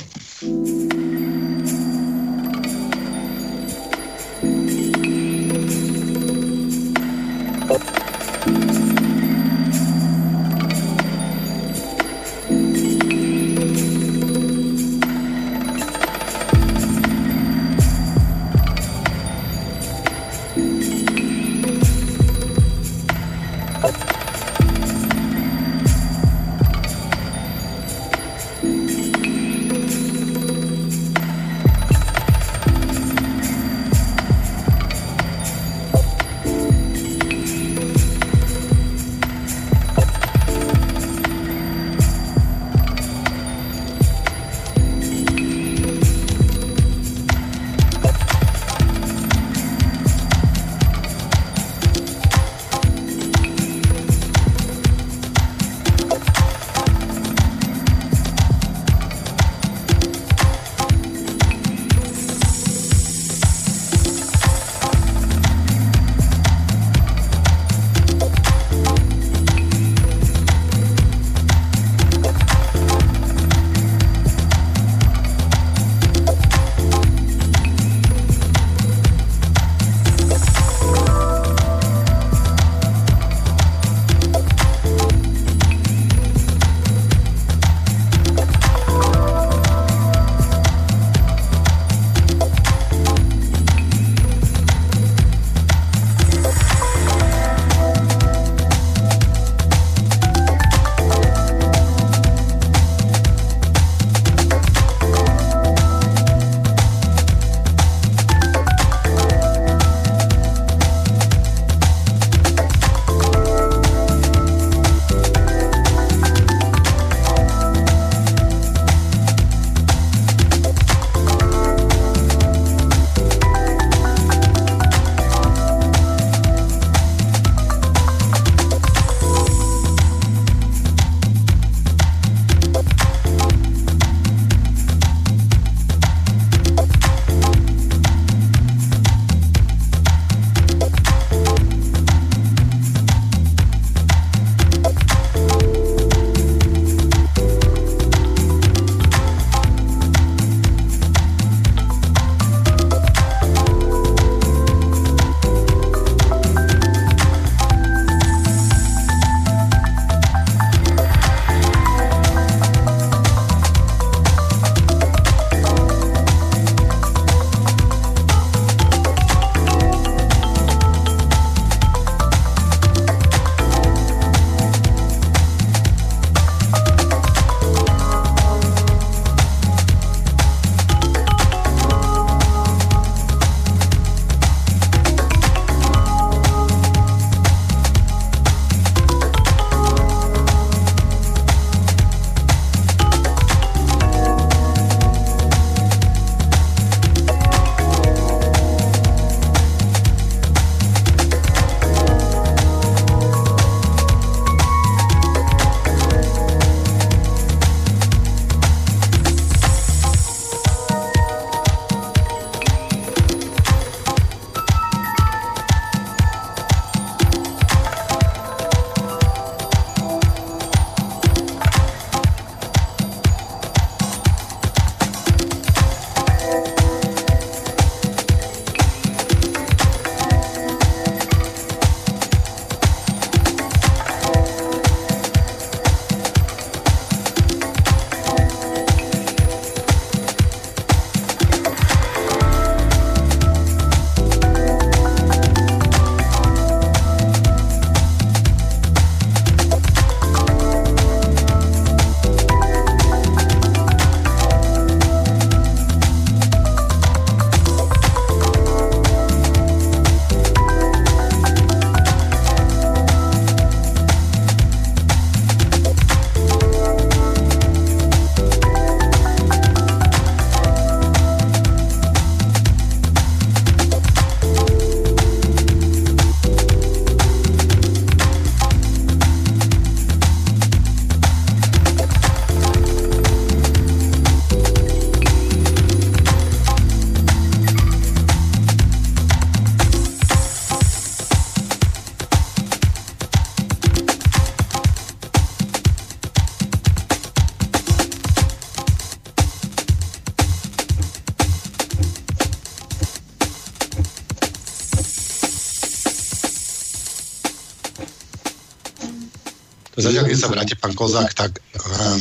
[310.07, 312.19] Zatiaľ, keď sa vráti pán Kozák, tak um,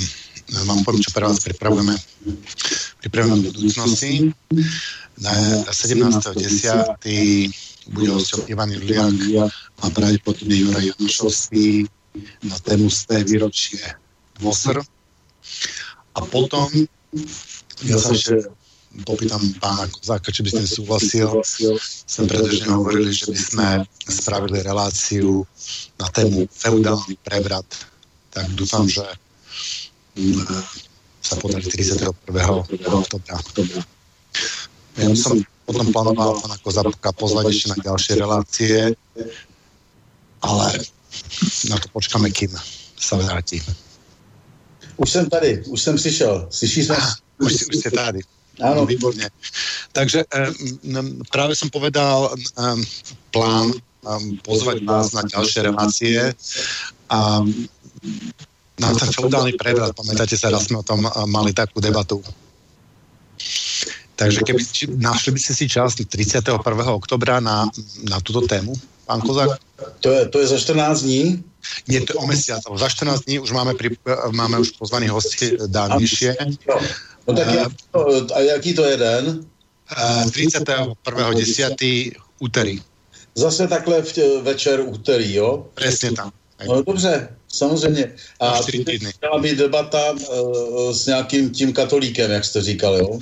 [0.67, 1.95] vám poviem, čo pre vás pripravujeme.
[2.99, 4.35] Pripravujeme budúcnosti.
[5.23, 5.33] Na
[5.71, 6.99] 17.10.
[7.95, 9.15] bude hosťom Ivan Juliak
[9.79, 11.87] a pravdepodobne Juraj Janošovský
[12.43, 13.79] na tému z té výročie
[14.43, 14.83] VOSR.
[16.19, 16.67] A potom
[17.87, 18.51] ja sa ešte
[19.07, 21.31] popýtam pána Kozáka, či by ste súhlasil.
[22.11, 23.67] Som predržne hovorili, že by sme
[24.11, 25.47] spravili reláciu
[25.97, 27.65] na tému feudálny prevrat.
[28.35, 29.07] Tak dúfam, že
[31.23, 32.11] sa podarí 31.
[32.91, 33.39] oktobra.
[34.99, 38.77] Ja som potom plánoval pána Kozáka pozvať ešte na ďalšie relácie,
[40.43, 40.67] ale
[41.71, 42.51] na to počkáme, kým
[42.99, 43.63] sa vráti.
[44.97, 46.47] Už jsem tady, už jsem přišel.
[46.51, 47.17] Slyšíš nás?
[47.39, 48.21] Už, už jste tady.
[48.61, 48.89] Áno.
[48.89, 49.29] Výborne.
[49.93, 50.25] Takže
[50.85, 52.81] um, práve som povedal um,
[53.33, 56.19] plán um, pozvať vás na ďalšie relácie
[57.13, 57.45] a
[58.77, 61.01] na ten feudálny prevrat, pamätáte sa, raz sme o tom
[61.33, 62.21] mali takú debatu.
[64.17, 64.61] Takže keby
[64.97, 66.61] našli by ste si čas 31.
[66.89, 67.69] oktobra na,
[68.05, 68.73] na túto tému,
[69.07, 69.51] pán Kozák?
[70.01, 71.45] To je, to je za 14 dní?
[71.89, 73.91] Nie, to je o mesiac, za 14 dní už máme, pri,
[74.31, 76.37] máme už pozvaných hostí dávnejšie.
[76.69, 76.81] No.
[77.29, 79.47] No tak jak to, a jaký to je den?
[79.91, 82.13] 31.10.
[82.39, 82.83] úterý.
[83.35, 85.67] Zase takhle v večer úterý, jo?
[85.75, 86.33] Přesně tam.
[86.67, 88.13] No dobře, samozřejmě.
[88.41, 88.61] A
[89.21, 93.19] měla být debata uh, s nějakým tím katolíkem, jak jste říkal, jo?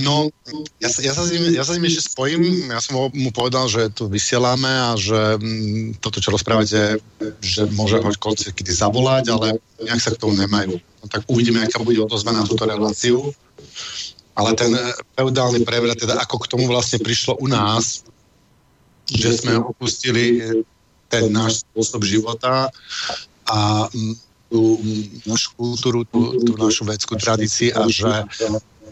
[0.00, 0.32] No,
[0.80, 2.72] ja sa, ja, sa s ním, ja sa s ním ešte spojím.
[2.72, 6.96] Ja som mu povedal, že tu vysielame a že m, toto, čo rozprávate,
[7.44, 10.80] že môže hoď konci kedy zavolať, ale nejak sa k tomu nemajú.
[10.80, 13.28] No, tak uvidíme, aká bude odozva na túto reláciu.
[14.32, 14.72] Ale ten
[15.20, 18.08] feudálny prevrat, teda ako k tomu vlastne prišlo u nás,
[19.12, 20.40] že sme opustili
[21.12, 22.72] ten náš spôsob života
[23.44, 23.84] a
[24.48, 24.80] tú
[25.28, 28.08] našu kultúru, tú, tú našu vedskú tradíciu a že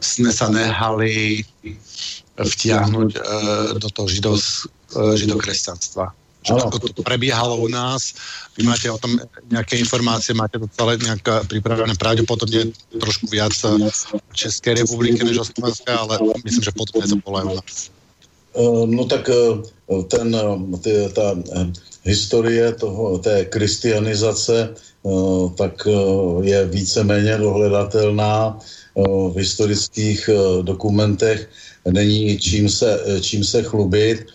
[0.01, 1.45] sme sa nehali
[2.41, 3.21] vtiahnuť e,
[3.77, 4.65] do toho židovs,
[4.97, 6.13] e, židokresťanstva.
[6.41, 8.17] Ako to prebiehalo u nás,
[8.57, 9.21] vy máte o tom
[9.53, 15.45] nejaké informácie, máte to celé nejak pripravené pravdepodobne trošku viac v Českej republike než o
[15.45, 17.75] Slovenska, ale myslím, že podobne to bolo aj u nás.
[18.89, 19.29] No tak
[20.09, 20.27] ten,
[20.81, 21.37] ty, ta
[22.09, 24.75] historie toho, té kristianizace
[25.55, 25.89] tak
[26.43, 28.59] je víceméně dohledatelná
[29.09, 30.31] v historických
[30.63, 31.49] dokumentech
[31.91, 34.27] není čím se, čím se chlubit.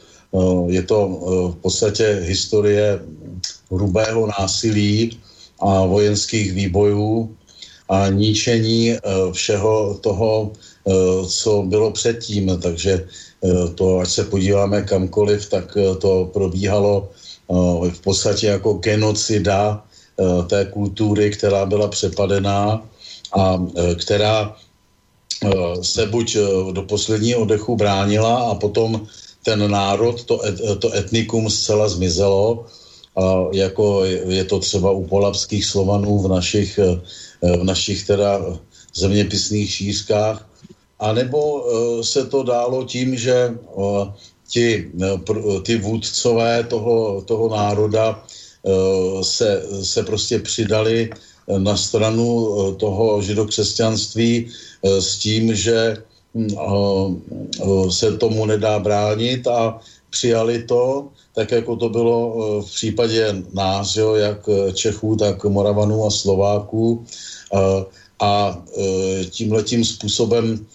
[0.67, 1.07] Je to
[1.57, 2.99] v podstatě historie
[3.71, 5.19] hrubého násilí
[5.59, 7.35] a vojenských výbojů
[7.89, 8.97] a ničení
[9.31, 10.51] všeho toho,
[11.27, 12.57] co bylo předtím.
[12.61, 13.05] Takže
[13.75, 17.09] to, ať se podíváme kamkoliv, tak to probíhalo
[17.91, 19.83] v podstatě jako genocida
[20.47, 22.89] té kultury, která byla přepadená
[23.35, 24.55] a e, která
[25.43, 26.39] e, se buď e,
[26.71, 29.07] do posledního dechu bránila a potom
[29.43, 32.65] ten národ, to, et, to etnikum zcela zmizelo,
[33.53, 36.79] jako je to třeba u polapských slovanů v našich,
[37.41, 38.59] v našich teda
[38.95, 40.49] zeměpisných šířkách,
[40.99, 41.63] a nebo
[42.03, 43.53] se to dálo tím, že
[44.49, 44.91] ti,
[45.63, 48.23] ty vůdcové toho, toho národa
[49.21, 51.09] se, se prostě přidali
[51.47, 55.97] na stranu eh, toho židokřesťanství eh, s tím, že
[56.35, 59.79] hm, eh, se tomu nedá bránit a
[60.09, 62.15] přijali to, tak jako to bylo
[62.61, 67.05] v případě nás, jo, jak Čechů, tak Moravanů a Slováků.
[68.19, 68.63] A
[69.29, 70.65] tímhletím způsobem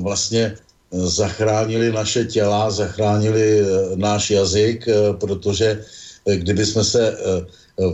[0.00, 0.56] vlastně
[0.92, 3.60] zachránili naše těla, zachránili
[3.94, 4.88] náš jazyk,
[5.20, 5.84] protože
[6.24, 7.18] kdyby jsme se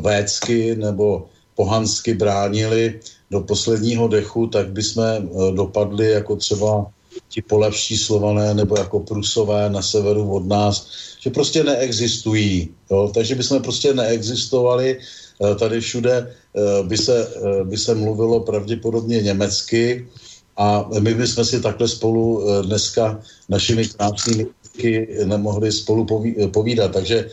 [0.00, 3.00] vécky nebo pohansky bránili
[3.30, 6.86] do posledního dechu, tak bychom eh, dopadli jako třeba
[7.28, 10.86] ti polepší slované nebo jako prusové na severu od nás,
[11.20, 12.70] že prostě neexistují.
[12.90, 13.10] Jo?
[13.14, 14.98] Takže bychom prostě neexistovali.
[14.98, 17.28] Eh, tady všude eh, by se,
[17.64, 20.06] by se mluvilo pravděpodobně německy
[20.56, 23.18] a my bychom si takhle spolu dneska
[23.48, 24.46] našimi krásnými
[25.24, 26.06] nemohli spolu
[26.54, 26.92] povídat.
[26.94, 27.26] Takže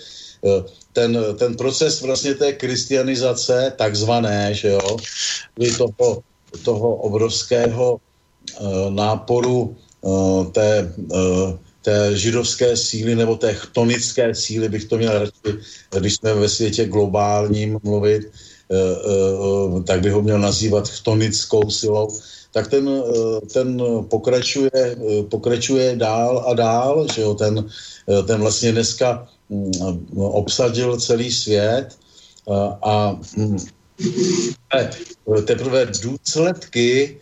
[0.94, 4.98] ten, ten proces vlastně té kristianizace, takzvané, že jo,
[5.78, 6.24] toho,
[6.64, 8.00] toho obrovského
[8.60, 10.94] uh, náporu uh, té,
[11.82, 15.58] té židovské síly nebo té chtonické síly, bych to měl radši,
[16.00, 18.32] když jsme ve světě globálním mluvit,
[19.86, 22.08] tak bych ho měl nazývat chtonickou silou,
[22.52, 23.04] tak ten,
[23.54, 24.72] ten pokračuje,
[25.30, 27.70] pokračuje dál a dál, že jo, ten,
[28.28, 29.28] ten vlastně dneska
[30.16, 31.88] obsadil celý svět
[32.82, 33.58] a mm,
[35.46, 37.20] teprve důsledky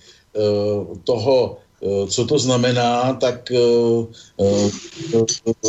[1.04, 1.58] toho,
[2.08, 3.52] co to znamená, tak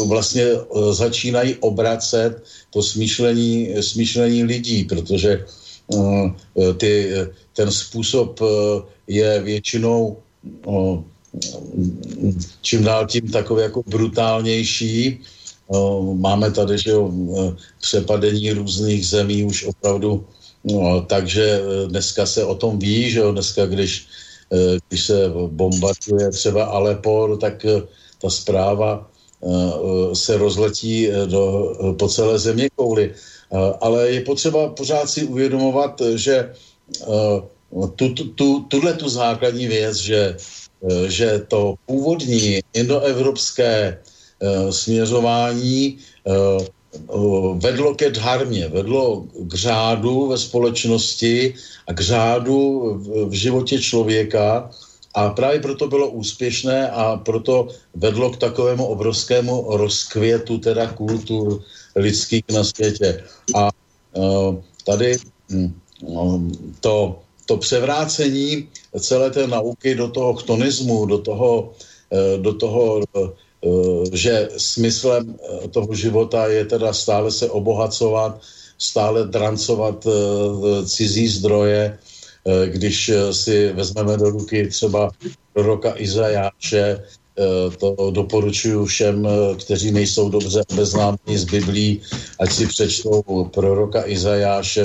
[0.07, 0.47] vlastně
[0.91, 5.47] začínají obracet to smýšlení, smýšlení lidí, protože
[6.77, 7.13] ty,
[7.53, 8.41] ten způsob
[9.07, 10.17] je většinou
[12.61, 15.21] čím dál tím takový jako brutálnější.
[16.15, 17.13] Máme tady že jo,
[17.81, 20.27] přepadení různých zemí už opravdu,
[20.65, 24.07] no, takže dneska se o tom ví, že jo, dneska když,
[24.89, 27.67] když se bombarduje třeba Alepo, tak
[28.23, 29.11] ta zpráva
[30.13, 33.15] se rozletí do, po celé země kouli.
[33.81, 36.53] Ale je potřeba pořád si uvědomovat, že
[37.97, 40.37] tu, tu, tu, tuhle tu základní věc, že
[41.07, 43.99] že to původní indoevropské
[44.71, 51.55] směřování uh, vedlo ke dharmě, vedlo k řádu ve společnosti
[51.87, 52.81] a k řádu
[53.29, 54.71] v, životě člověka
[55.15, 61.63] a právě proto bylo úspěšné a proto vedlo k takovému obrovskému rozkvětu teda kultur
[61.97, 63.23] lidských na světě.
[63.55, 63.71] A
[64.85, 65.17] tady
[65.51, 65.75] hm,
[66.81, 71.75] to to převrácení celé té nauky do toho chtonismu, do toho,
[72.15, 73.29] eh, do toho eh,
[74.13, 78.41] že smyslem eh, toho života je teda stále se obohacovat,
[78.79, 80.07] stále drancovat
[80.89, 81.99] cizí zdroje,
[82.67, 85.11] když si vezmeme do ruky třeba
[85.53, 87.05] proroka Izajáše,
[87.79, 89.29] to doporučuji všem,
[89.61, 92.01] kteří nejsou dobře obeznámení z Biblí,
[92.41, 93.23] ať si přečtou
[93.53, 94.85] proroka Izajáše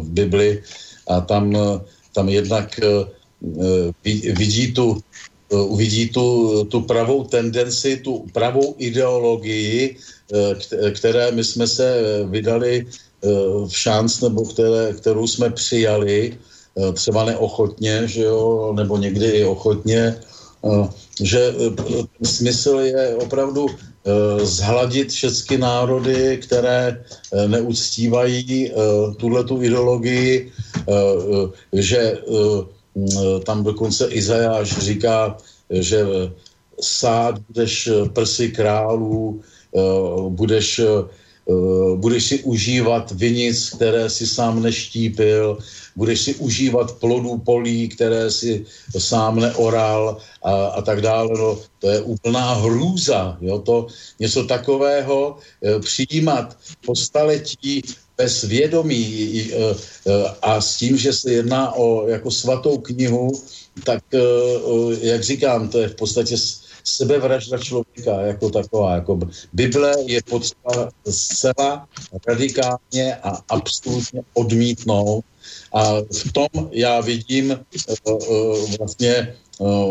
[0.00, 0.62] v Bibli,
[1.08, 1.80] a tam, eh,
[2.12, 3.04] tam jednak eh,
[4.04, 5.00] eh, vidí tu,
[5.52, 9.96] uvidí tu, tu pravou tendenci, tu pravou ideologii,
[10.94, 12.86] které my jsme se vydali
[13.68, 16.38] v šanc, nebo které, kterou jsme přijali,
[16.92, 20.16] třeba neochotně, že jo, nebo někdy i ochotně,
[21.22, 21.54] že
[22.22, 23.66] smysl je opravdu
[24.42, 27.04] zhladit všechny národy, které
[27.46, 28.72] neuctívají
[29.16, 30.52] tuhle tu ideologii,
[30.88, 32.60] Eh, eh, že eh,
[33.44, 35.36] tam dokonce Izajáš říká,
[35.70, 36.04] že
[36.80, 39.40] sát budeš prsy králů,
[40.28, 40.80] budeš,
[41.96, 45.58] budeš si užívat vinic, které si sám neštípil,
[45.96, 48.64] budeš si užívat plodů polí, které si
[48.98, 51.28] sám neoral a, a tak dále.
[51.38, 53.38] No, to je úplná hrůza.
[53.40, 53.58] Jo?
[53.58, 53.86] To
[54.18, 55.36] něco takového
[55.80, 56.56] přijímat
[56.86, 57.82] po staletí
[58.22, 59.74] bez vědomí e, e,
[60.42, 63.34] a s tím, že se jedná o jako svatou knihu,
[63.84, 64.22] tak e,
[65.00, 66.36] jak říkám, to je v podstatě
[66.84, 68.94] sebevražda člověka jako taková.
[68.94, 69.18] Jako
[69.52, 71.88] Bible je potřeba zcela
[72.26, 75.24] radikálně a absolutně odmítnout.
[75.74, 77.58] A v tom já vidím
[78.78, 79.34] vlastně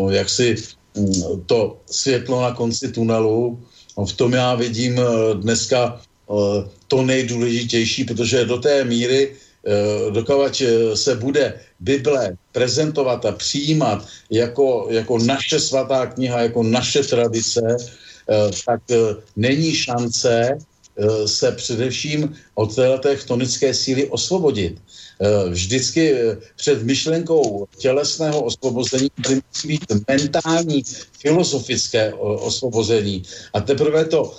[0.08, 0.56] jak si
[0.96, 3.60] mm, to světlo na konci tunelu.
[3.92, 5.00] V tom já vidím
[5.44, 6.00] dneska
[6.88, 9.32] to nejdůležitější, protože do té míry,
[9.66, 16.62] eh, dokud eh, se bude Bible prezentovat a přijímat jako, jako naše svatá kniha, jako
[16.62, 18.80] naše tradice, eh, tak
[19.36, 20.58] není šance
[21.24, 24.76] se především od této chtonické síly osvobodit.
[25.48, 26.14] Vždycky
[26.56, 30.84] před myšlenkou tělesného osvobození musí být mentální,
[31.16, 33.22] filozofické osvobození.
[33.56, 34.36] A teprve to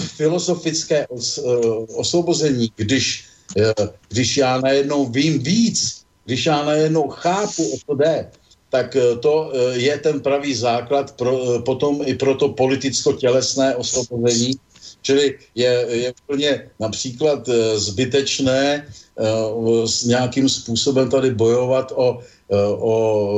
[0.00, 3.24] filozofické os, uh, osvobození, když,
[3.56, 8.30] uh, když já najednou vím víc, když já najednou chápu, o co jde,
[8.70, 14.54] tak uh, to je ten pravý základ pro, potom i pro to politicko-tělesné osvobození,
[15.02, 18.86] Čili je, je úplně například zbytečné
[19.84, 22.18] s nějakým způsobem tady bojovat o,
[22.78, 22.94] o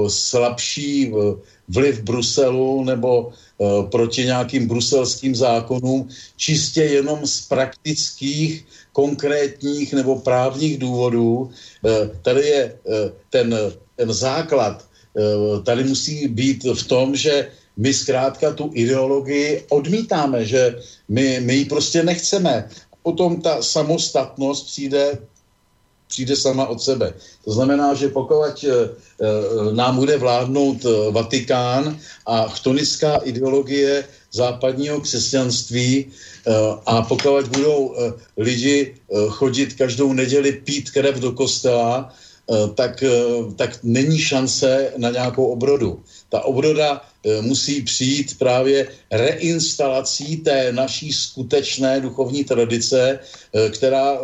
[0.09, 1.12] slabší
[1.69, 10.78] vliv Bruselu nebo Eh, proti nějakým bruselským zákonům, čistě jenom z praktických, konkrétních nebo právních
[10.78, 11.51] důvodů.
[11.86, 13.55] Eh, tady je eh, ten,
[13.97, 14.85] ten základ,
[15.62, 20.74] tady musí být v tom, že my zkrátka tu ideologii odmítáme, že
[21.09, 22.69] my, my ji prostě nechceme.
[23.03, 25.19] Potom ta samostatnost přijde
[26.15, 27.15] přijde sama od sebe.
[27.45, 35.01] To znamená, že pokud eh, eh, nám bude vládnout eh, Vatikán a chtonická ideologie západního
[35.01, 36.07] křesťanství
[36.86, 37.95] a pokud budou
[38.36, 38.95] lidi
[39.28, 42.11] chodit každou neděli pít krev do kostela,
[42.75, 43.05] tak,
[43.57, 46.03] tak není šance na nějakou obrodu.
[46.29, 47.01] Ta obroda
[47.41, 53.19] musí přijít právě reinstalací té naší skutečné duchovní tradice,
[53.73, 54.19] která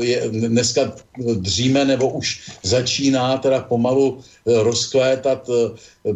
[0.00, 0.92] je dneska
[1.34, 5.50] dříme nebo už začíná teda pomalu rozkvétat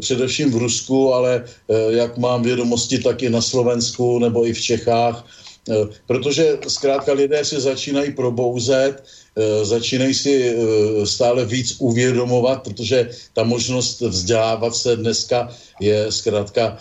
[0.01, 1.45] především v Rusku, ale
[1.89, 5.25] jak mám vědomosti, tak i na Slovensku nebo i v Čechách
[5.71, 9.18] Eh, protože zkrátka lidé se začínají probouzet, eh,
[9.63, 15.49] začínají si eh, stále víc uvědomovat, protože ta možnost vzdělávat se dneska
[15.81, 16.79] je zkrátka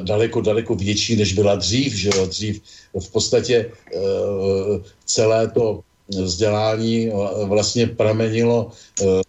[0.00, 1.94] daleko, daleko větší, než byla dřív.
[1.94, 2.26] Že jo?
[2.26, 2.60] Dřív
[3.00, 3.72] v podstatě
[5.04, 7.10] celé to vzdělání
[7.44, 8.70] vlastně pramenilo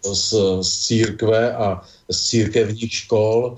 [0.03, 1.81] z, z církve a
[2.11, 3.57] z církevních škol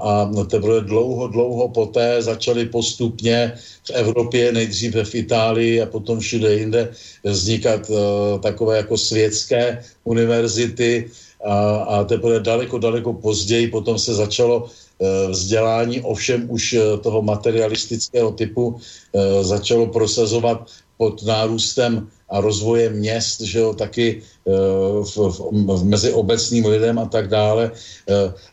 [0.00, 3.52] a teprve dlouho, dlouho poté začaly postupně
[3.84, 6.92] v Evropě, nejdříve v Itálii a potom všude jinde
[7.24, 7.96] vznikat uh,
[8.40, 11.10] takové jako světské univerzity.
[11.44, 17.22] A, a teprve daleko, daleko později potom se začalo uh, vzdělání, ovšem už uh, toho
[17.22, 18.76] materialistického typu
[19.42, 20.66] začalo prosazovat
[20.96, 24.22] pod nárůstem a rozvojem měst, že jo, taky
[25.02, 27.70] v, v, v, mezi obecným lidem a tak dále.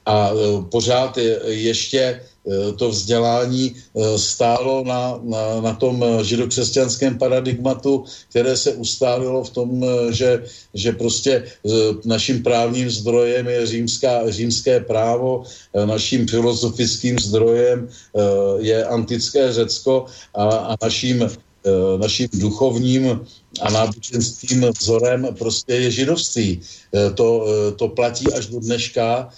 [0.06, 0.32] A
[0.70, 2.22] pořád je, ještě
[2.78, 3.76] to vzdělání
[4.16, 9.70] stálo na, na, na tom židokřesťanském paradigmatu, které se ustálilo v tom,
[10.10, 10.44] že,
[10.74, 11.44] že prostě
[12.06, 15.44] naším právním zdrojem je římská, římské právo,
[15.86, 17.90] naším filozofickým zdrojem
[18.60, 21.30] je antické Řecko a, a naším
[21.66, 23.26] Eh, naším duchovním
[23.62, 26.62] a náboženským vzorem prostě je židovství.
[26.62, 29.30] Eh, to, eh, to platí až do dneška.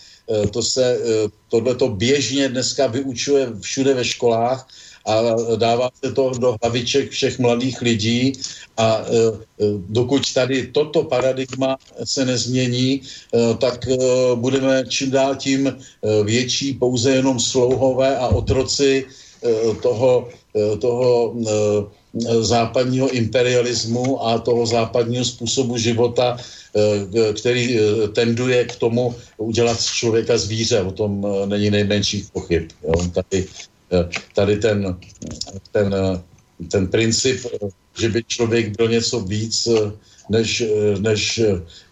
[0.52, 1.00] To se,
[1.48, 4.68] tohle to běžně dneska vyučuje všude ve školách
[5.08, 5.16] a
[5.56, 8.36] dává se to do hlaviček všech mladých lidí
[8.76, 9.08] a
[9.88, 13.08] dokud tady toto paradigma se nezmění,
[13.64, 13.88] tak
[14.36, 15.72] budeme čím dál tím
[16.04, 19.08] větší pouze jenom slouhové a otroci
[19.80, 20.28] toho,
[20.84, 21.36] toho
[22.42, 29.86] západního imperialismu a toho západního způsobu života, eh, který eh, tenduje k tomu udělat z
[29.86, 30.82] člověka zvíře.
[30.82, 32.72] O tom eh, není nejmenších pochyb.
[32.84, 32.94] Jo.
[33.14, 33.46] Tady,
[34.36, 34.98] tady ten,
[35.72, 35.96] ten,
[36.72, 37.46] ten princip,
[38.00, 39.68] že by člověk byl něco víc,
[40.30, 40.64] než,
[41.00, 41.42] než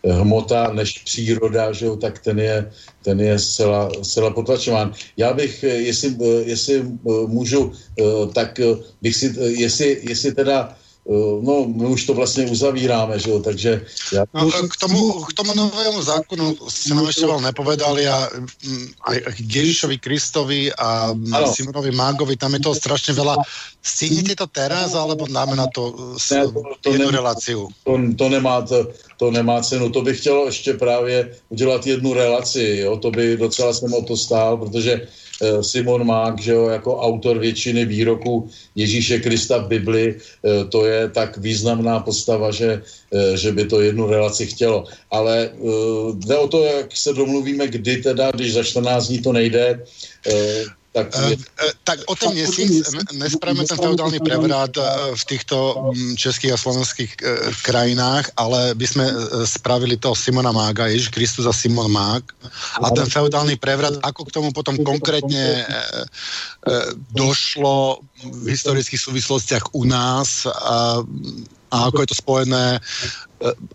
[0.03, 2.71] hmota, než příroda, že jo, tak ten je,
[3.03, 4.93] ten je zcela, zcela potlačován.
[5.17, 6.83] Já bych, jestli, jestli
[7.27, 7.71] můžu,
[8.33, 8.59] tak
[9.01, 10.84] bych si, jestli, jestli teda Eh,
[11.41, 13.85] no, my už to vlastně uzavíráme, že jo, takže...
[14.13, 14.25] Já...
[14.33, 19.15] No, k, tomu, k tomu novému zákonu ste nám ešte veľa nepovedali a mm, aj
[19.37, 21.53] k Ježišovi Kristovi a mm, ano.
[21.53, 23.37] Simonovi Mágovi, tam je toho strašne veľa.
[23.85, 27.69] Stihnete to teraz, alebo dáme na to, ne, to, to jednu nemá, reláciu?
[27.85, 28.89] To, to, nemá, to,
[29.21, 29.93] to nemá cenu.
[29.93, 34.17] To bych chtěl ještě právě udělat jednu relaci, jo, to by docela jsem o to
[34.17, 35.24] stál, protože Eh,
[35.61, 41.09] Simon Mák, že jo, jako autor většiny výroků Ježíše Krista v Bibli, eh, to je
[41.09, 42.81] tak významná postava, že,
[43.13, 44.87] eh, že by to jednu relaci chtělo.
[45.11, 45.49] Ale
[46.13, 49.83] jde o to, jak se domluvíme, kdy teda, když za 14 dní to nejde,
[50.95, 51.35] tak, uh,
[51.83, 54.71] tak o tom měsíc nespravíme ten feudální prevrat
[55.15, 57.11] v týchto mm, českých a slovenských
[57.67, 59.05] krajinách, ale by sme
[59.43, 62.23] spravili toho Simona Mága, Ježiš Kristus a Simon Mág.
[62.79, 65.67] A ten feudální prevrat, ako k tomu potom konkrétne
[67.11, 71.03] došlo v historických súvislostiach u nás a,
[71.75, 72.79] a ako je to spojené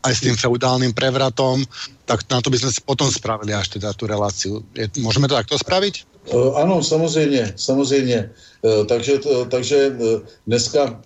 [0.02, 1.60] aj s tým feudálnym prevratom,
[2.09, 4.64] tak na to by sme si potom spravili až teda tú reláciu.
[4.72, 6.09] Je, môžeme to takto spraviť?
[6.28, 8.31] Eh, ano, samozřejmě, samozřejmě.
[8.64, 9.12] Eh, takže,
[9.48, 9.97] takže
[10.47, 11.01] dneska,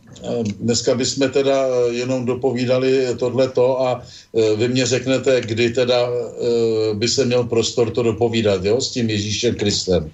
[0.61, 4.03] dneska bychom teda jenom dopovídali tohleto a
[4.33, 6.09] vy mě řeknete, kdy teda
[6.95, 10.11] by se měl prostor to dopovídat, jo, s tím Ježíšem Kristem.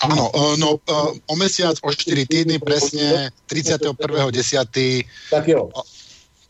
[0.00, 0.78] Ano, no
[1.26, 5.04] o mesiac, o 4 týdny, presne 31.10.
[5.30, 5.70] Tak jo.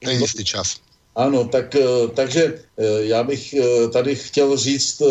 [0.05, 0.77] Ten jistý čas.
[1.17, 1.77] Ano, tak,
[2.15, 2.55] takže
[3.01, 3.55] já bych
[3.93, 5.03] tady chtěl říct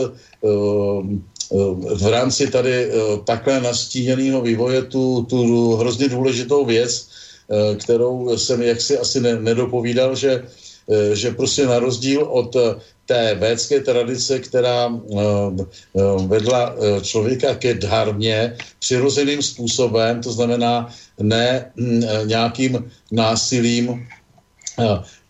[1.95, 2.91] v rámci tady eh,
[3.25, 7.07] takhle nastíněného vývoje tu, tu hrozně důležitou věc,
[7.49, 10.43] eh, kterou jsem jaksi asi ne, nedopovídal, že,
[10.89, 12.55] eh, že prostě na rozdíl od
[13.05, 14.87] té védské tradice, která
[16.27, 20.87] vedla člověka ke dharmě přirozeným způsobem, to znamená
[21.19, 22.01] ne hm,
[22.31, 24.07] nějakým násilím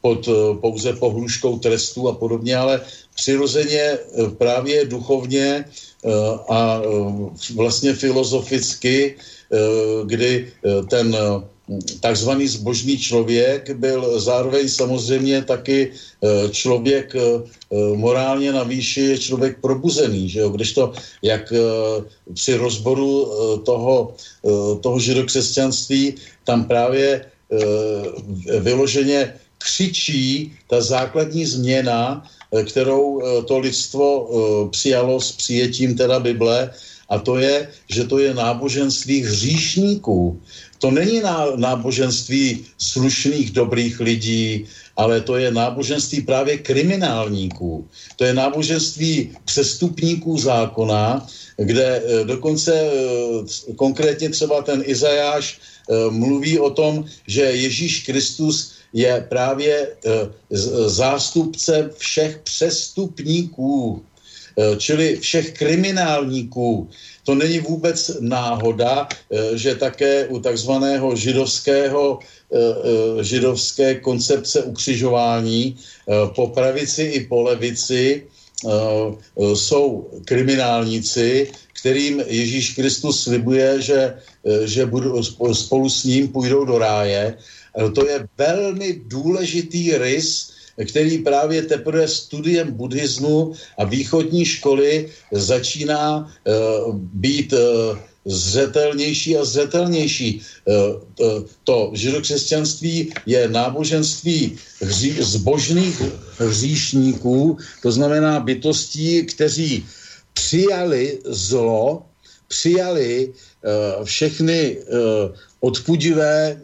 [0.01, 0.29] pod
[0.61, 2.81] pouze pohluškou trestu a podobně, ale
[3.15, 3.97] přirozeně
[4.37, 5.65] právě duchovně
[6.49, 6.81] a
[7.55, 9.15] vlastně filozoficky,
[10.05, 10.51] kdy
[10.89, 11.15] ten
[11.99, 17.41] takzvaný zbožný člověk byl zároveň samozřejmě taky e, člověk e, e,
[17.95, 20.49] morálně na výši, člověk probuzený, že jo?
[20.49, 21.53] kdežto jak
[22.33, 23.31] při rozboru
[23.65, 24.13] toho,
[24.81, 27.25] toho židokřesťanství tam právě
[28.59, 32.27] vyloženě křičí ta základní změna,
[32.67, 34.29] kterou to lidstvo
[34.71, 36.69] přijalo s přijetím teda Bible,
[37.09, 40.41] a to je, že to je náboženství hříšníků.
[40.79, 41.21] To není
[41.55, 44.65] náboženství slušných, dobrých lidí,
[44.97, 47.87] ale to je náboženství právě kriminálníků.
[48.15, 51.27] To je náboženství přestupníků zákona,
[51.57, 55.72] kde eh, dokonce eh, konkrétně třeba ten Izajáš eh,
[56.09, 59.87] mluví o tom, že Ježíš Kristus je právě
[60.85, 64.03] zástupce všech přestupníků,
[64.77, 66.89] čili všech kriminálníků,
[67.23, 75.75] to není vůbec náhoda, eh, že také u takzvaného židovského eh, eh, židovské koncepce ukřižování
[76.35, 78.27] po pravici i po levici
[79.55, 81.51] jsou kriminálníci,
[81.83, 84.15] kterým Ježíš Kristus slibuje, že,
[84.63, 85.19] že budou,
[85.51, 87.35] spolu s ním půjdou do ráje.
[87.75, 96.97] To je velmi důležitý rys který právě teprve studiem buddhismu a východní školy začíná uh,
[96.97, 97.93] být uh,
[98.25, 100.41] zřetelnější a zřetelnější.
[101.63, 106.01] To židokřesťanství je náboženství hří, zbožných
[106.39, 109.85] hříšníků, to znamená bytostí, kteří
[110.33, 112.05] přijali zlo,
[112.47, 113.33] přijali
[114.03, 114.77] všechny
[115.59, 116.61] odpudivé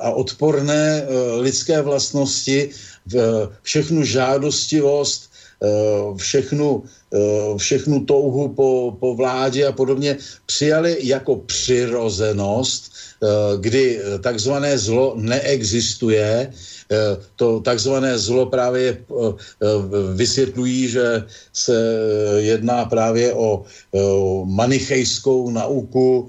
[0.00, 1.06] a odporné
[1.40, 2.70] lidské vlastnosti
[3.62, 5.30] všechnu žádostivost,
[5.62, 5.68] eh,
[6.16, 6.82] všechnu,
[7.14, 10.16] eh, všechnu touhu po, po vládě a podobně
[10.46, 13.26] přijali jako přirozenost, eh,
[13.60, 16.77] kdy takzvané zlo neexistuje, Eh,
[17.36, 19.66] to takzvané zlo právě eh, eh,
[20.14, 21.76] vysvětlují, že se
[22.38, 23.64] jedná právě o
[24.44, 26.28] manichejskou nauku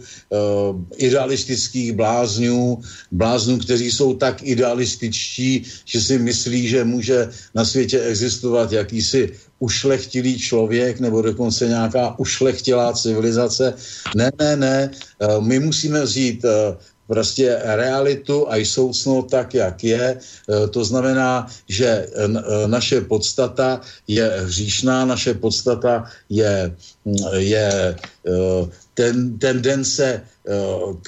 [0.98, 2.82] idealistických blázňů,
[3.12, 10.40] bláznů, kteří jsou tak idealističtí, že si myslí, že může na světě existovat jakýsi ušlechtilý
[10.40, 13.74] člověk nebo dokonce nějaká ušlechtilá civilizace.
[14.16, 14.92] Ne, ne, ne.
[15.40, 16.46] My musíme vzít
[17.10, 20.06] prostě realitu a soucno tak, jak je.
[20.14, 20.18] E,
[20.70, 22.08] to znamená, že e,
[22.70, 26.70] naše podstata je hříšná, naše podstata je,
[27.34, 27.98] je e,
[28.94, 30.22] ten, tendence
[31.02, 31.08] k,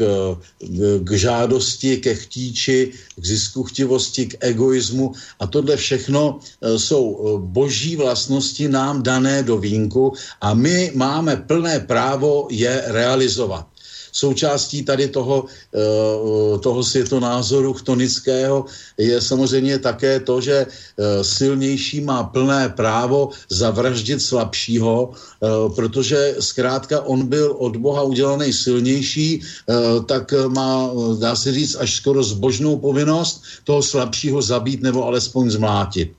[1.02, 6.40] k žádosti, ke chtíči, k zisku chtivosti, k egoismu a tohle všechno
[6.78, 7.02] jsou
[7.50, 10.14] boží vlastnosti nám dané do vínku
[10.46, 13.71] a my máme plné právo je realizovat
[14.12, 18.66] součástí tady toho, eh, toho světonázoru chtonického
[18.98, 27.02] je samozřejmě také to, že eh, silnější má plné právo zavraždit slabšího, eh, protože zkrátka
[27.02, 29.42] on byl od Boha udělaný silnější,
[30.06, 36.12] tak má, dá se říct, až skoro zbožnou povinnost toho slabšího zabít nebo alespoň zmlátit.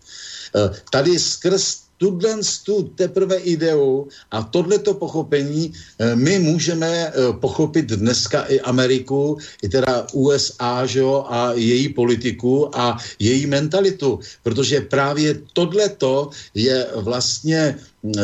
[0.91, 8.43] Tady skrz tuhle tu teprve ideu a tohleto pochopení eh, my můžeme eh, pochopit dneska
[8.51, 15.47] i Ameriku, i teda USA, že jo, a její politiku a její mentalitu, protože právě
[15.55, 17.79] tohleto je vlastně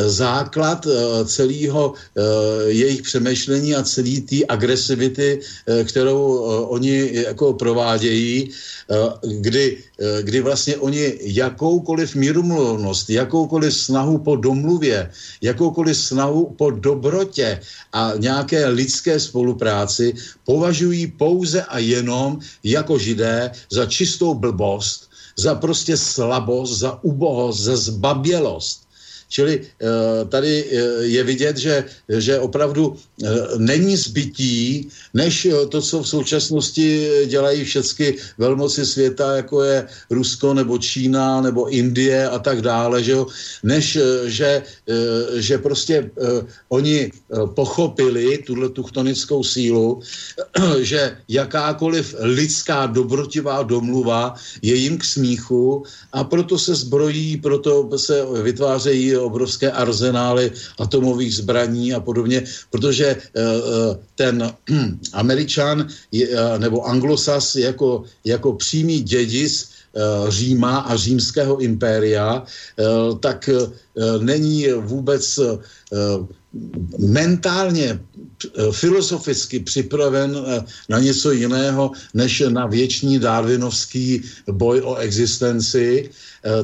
[0.05, 2.21] základ eh, celého eh,
[2.67, 6.37] jejich přemýšlení a celé té agresivity, eh, kterou
[6.67, 8.51] oni jako provádějí,
[9.21, 9.77] kdy,
[10.21, 15.11] kdy vlastně oni jakoukoliv mírumluvnost, jakoukoliv snahu po domluvě,
[15.41, 17.61] jakoukoliv snahu po dobrotě
[17.93, 20.13] a nějaké lidské spolupráci
[20.45, 27.77] považují pouze a jenom jako židé za čistou blbost, za prostě slabost, za ubohost, za
[27.77, 28.88] zbabělost.
[29.29, 30.75] Čili eh, tady eh,
[31.05, 32.97] je vidět, že, že opravdu
[33.57, 40.77] není zbytí, než to, co v současnosti dělají všechny velmoci světa, jako je Rusko nebo
[40.77, 43.27] Čína nebo Indie a tak dále, že jo?
[43.63, 44.63] než že,
[45.35, 46.11] že prostě
[46.69, 47.11] oni
[47.55, 50.01] pochopili tuhle tuchtonickou sílu,
[50.81, 55.83] že jakákoliv lidská dobrotivá domluva je jim k smíchu
[56.13, 63.41] a proto se zbrojí, proto se vytvářejí obrovské arzenály atomových zbraní a podobně, protože eh,
[63.41, 64.51] eh, ten
[65.13, 65.87] Američan
[66.57, 69.69] nebo Anglosas jako, jako přímý dědic
[70.29, 72.43] Říma a římského impéria,
[73.19, 73.49] tak
[74.21, 75.39] není vůbec
[76.97, 77.99] mentálně,
[78.71, 80.37] filozoficky připraven
[80.89, 84.21] na něco jiného, než na věčný darwinovský
[84.51, 86.09] boj o existenci,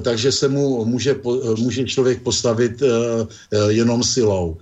[0.02, 1.16] takže se mu může,
[1.58, 2.84] může člověk postavit
[3.70, 4.58] jenom silou,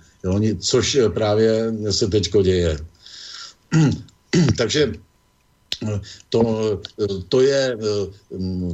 [0.58, 2.78] což právě se teďko děje.
[4.58, 4.92] Takže
[5.82, 6.40] eh, to,
[7.00, 8.06] eh, to, je, eh,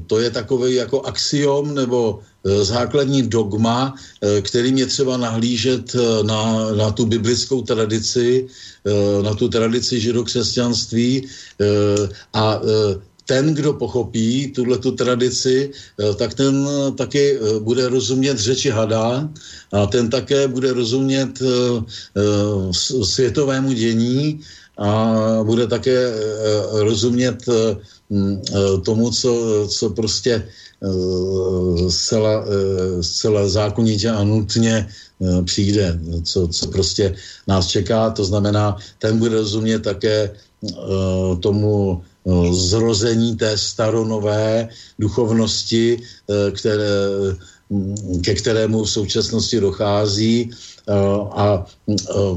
[0.06, 2.20] to je takový jako axiom nebo
[2.62, 3.94] základní dogma,
[4.40, 5.92] kterým je třeba nahlížet
[6.24, 8.48] na, na tu biblickou tradici,
[9.22, 11.28] na tu tradici židokřesťanství
[12.32, 12.60] a
[13.30, 15.70] ten, kdo pochopí tuhle tu tradici,
[16.18, 16.66] tak ten
[16.98, 19.30] taky bude rozumět řeči hada
[19.72, 21.38] a ten také bude rozumět
[23.06, 24.42] světovému dění
[24.80, 25.14] a
[25.46, 29.32] bude také eh, rozumět eh, eh, tomu, co,
[29.68, 30.48] co prostě
[31.88, 32.44] zcela,
[33.00, 34.88] zcela zákonitě a nutně
[35.44, 38.10] přijde, co, co prostě nás čeká.
[38.16, 40.32] To znamená, ten bude rozumět také
[41.44, 42.00] tomu
[42.52, 44.68] zrození té staronové
[44.98, 46.02] duchovnosti,
[46.52, 46.98] které,
[47.70, 50.50] mm, ke kterému v současnosti dochází
[50.90, 52.36] Eh, a eh,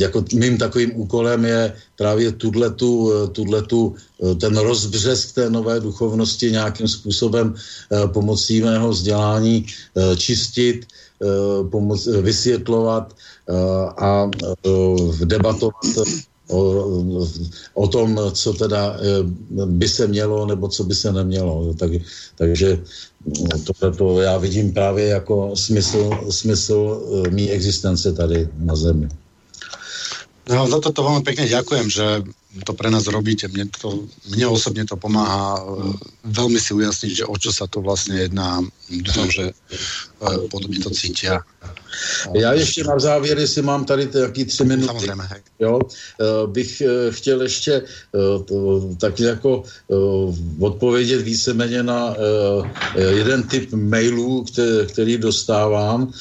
[0.00, 3.94] jako mým takovým úkolem je právě tuhletu, eh, tuhletu,
[4.40, 7.54] ten rozbřesk té nové duchovnosti nějakým způsobem
[8.12, 9.66] pomocí mého vzdělání
[10.16, 10.84] čistit,
[11.70, 13.16] pomoc, vysvětlovat
[13.96, 14.28] a
[15.24, 15.88] debatovat
[16.50, 16.60] o,
[17.74, 18.96] o tom, co teda
[19.64, 21.74] by se mělo nebo co by se nemělo.
[21.74, 21.90] Tak,
[22.34, 22.78] takže
[23.64, 26.78] to, to já vidím právě jako smysl, smysl
[27.26, 29.08] eh, mý existence tady na Zemi.
[30.50, 32.26] No, za to veľmi pekne ďakujem, že
[32.66, 33.46] to pre nás robíte.
[33.46, 35.94] Mne, to, mne osobne to pomáha uh,
[36.26, 38.58] veľmi si ujasniť, že o čo sa to vlastne jedná.
[38.90, 39.54] Dúfam, že
[40.50, 41.46] podobne to cítia.
[42.34, 45.24] Já ještě na závěr, jestli mám tady taky tři minuty, Samozřejmě,
[45.60, 45.80] jo,
[46.46, 47.82] bych chtěl ještě
[48.98, 49.62] tak jako
[50.60, 52.16] odpovědět víceméně na
[52.96, 54.44] jeden typ mailů,
[54.86, 56.12] který dostávám,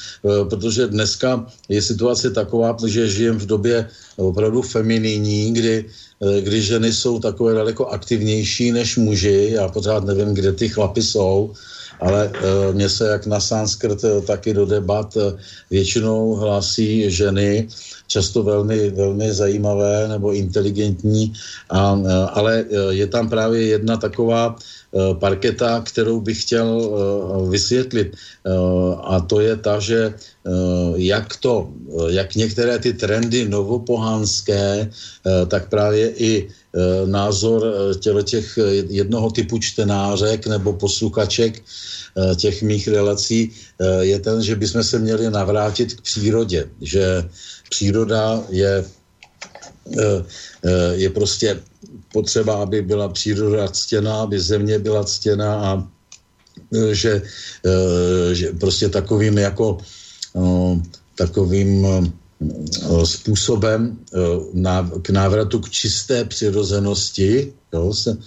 [0.50, 5.86] protože dneska je situace taková, že žijem v době opravdu feminijní, kdy
[6.20, 9.50] kdy ženy jsou takové daleko aktivnější než muži.
[9.52, 11.54] Já pořád nevím, kde ty chlapy jsou,
[12.00, 15.24] ale uh, mně se jak na sanskrt, eh, taky do debat uh,
[15.70, 17.68] většinou hlásí ženy,
[18.08, 21.34] často velmi, velmi zajímavé nebo inteligentní,
[21.70, 22.02] a,
[22.34, 24.56] ale je tam právě jedna taková
[25.20, 28.16] parketa, kterou bych chtěl uh, vysvětlit.
[28.42, 30.14] Uh, a to je ta, že
[30.96, 31.70] jak to,
[32.08, 36.50] jak některé ty trendy novopohánské, uh, tak právě i
[37.06, 37.66] názor
[38.24, 38.60] těch
[38.90, 41.62] jednoho typu čtenářek nebo posluchaček
[42.18, 47.30] Eh, těch mých relací eh, je ten, že bychom se měli navrátit k přírodě, že
[47.70, 48.86] příroda je,
[50.00, 50.24] eh,
[50.94, 51.60] je prostě
[52.14, 55.88] potřeba, aby byla příroda ctěná, aby země byla ctěná a
[56.92, 57.22] že,
[58.34, 59.78] že prostě takovým jako
[61.16, 61.88] takovým
[62.40, 64.00] Eh, způsobem
[65.02, 68.18] k návratu k čisté přirozenosti jo, se,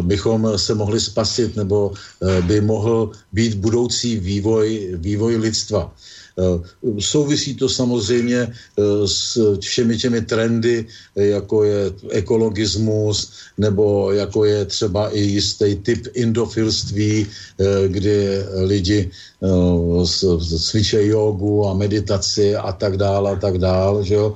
[0.00, 1.92] bychom se mohli spasit nebo
[2.46, 5.94] by mohl být budoucí vývoj, vývoj lidstva.
[6.38, 6.60] Eh,
[6.98, 8.52] souvisí to samozřejmě eh,
[9.06, 17.26] s všemi těmi trendy, jako je ekologismus, nebo jako je třeba i jistý typ indofilství,
[17.26, 19.10] eh, kdy lidi
[20.58, 24.34] cvičí jogu a meditaci a tak dále a tak dále, že jo.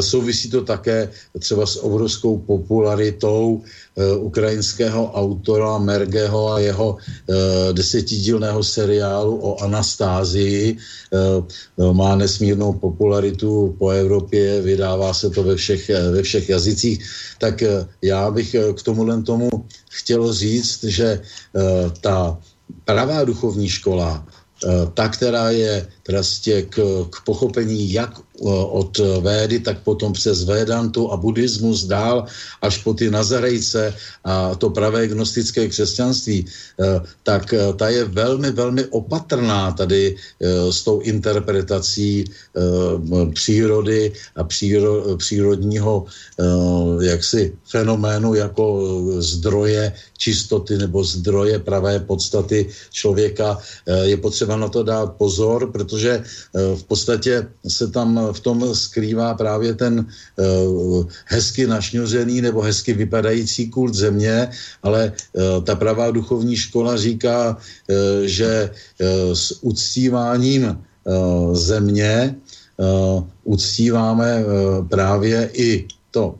[0.00, 3.62] Souvisí to také třeba s obrovskou popularitou
[4.00, 10.78] Eh, ukrajinského autora Mergeho a jeho eh, desetidílného seriálu o Anastázii.
[10.78, 16.96] Eh, má nesmírnou popularitu po Evropě, vydává se to ve všech, ve všech jazycích.
[17.38, 17.62] Tak
[18.02, 19.50] já bych k tomuhle tomu
[19.90, 21.20] chtěl říct, že
[22.00, 22.38] ta
[22.84, 24.26] pravá duchovní škola,
[24.94, 26.76] ta, která je prostě k,
[27.10, 28.10] k pochopení jak
[28.72, 32.24] od Védy, tak potom přes Védantu a buddhismus dál
[32.62, 33.94] až po ty Nazarejce
[34.24, 36.46] a to pravé gnostické křesťanství,
[36.80, 40.16] eh, tak ta je velmi, velmi opatrná tady
[40.70, 42.24] s tou interpretací
[43.34, 46.04] přírody a příro, přírodního
[47.00, 48.64] jaksi fenoménu jako
[49.18, 53.58] zdroje čistoty nebo zdroje pravé podstaty člověka.
[54.02, 55.89] Je potřeba na to dát pozor, protože
[56.52, 60.06] v podstatě se tam v tom skrývá právě ten
[61.24, 64.50] hezky našňořený nebo hezky vypadající kult země,
[64.82, 65.12] ale
[65.64, 67.56] ta pravá duchovní škola říká,
[68.24, 68.70] že
[69.32, 70.78] s uctíváním
[71.52, 72.34] země
[73.44, 74.44] uctíváme
[74.88, 76.34] právě i to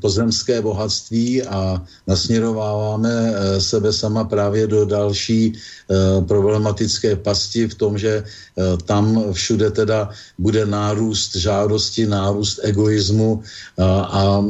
[0.00, 7.98] pozemské bohatství a nasměrováváme eh, sebe sama právě do další eh, problematické pasti v tom,
[7.98, 13.42] že eh, tam všude teda bude nárůst žádosti, nárůst egoismu
[13.80, 14.44] a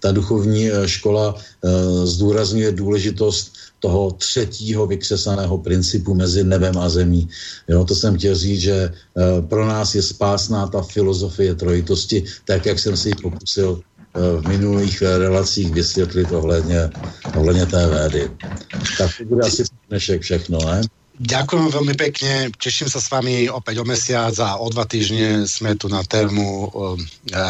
[0.00, 1.34] ta duchovní škola
[2.04, 7.28] zdůrazňuje důležitost toho třetího vykřesaného principu mezi nebem a zemí.
[7.68, 8.92] Jo, to jsem chtěl říct, že
[9.48, 13.82] pro nás je spásná ta filozofie trojitosti, tak jak jsem si ji pokusil
[14.14, 16.90] v minulých relacích vysvětlit ohledně,
[17.36, 18.30] ohledně té védy.
[18.98, 20.80] Tak to bude asi dnešek všechno, ne?
[21.14, 25.78] Ďakujem veľmi pekne, teším sa s vami opäť o mesiac a o dva týždne sme
[25.78, 26.98] tu na tému um,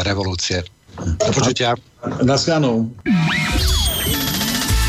[0.05, 0.61] revolúcie.
[1.01, 1.73] Do počutia.
[2.21, 2.93] Naschledanou.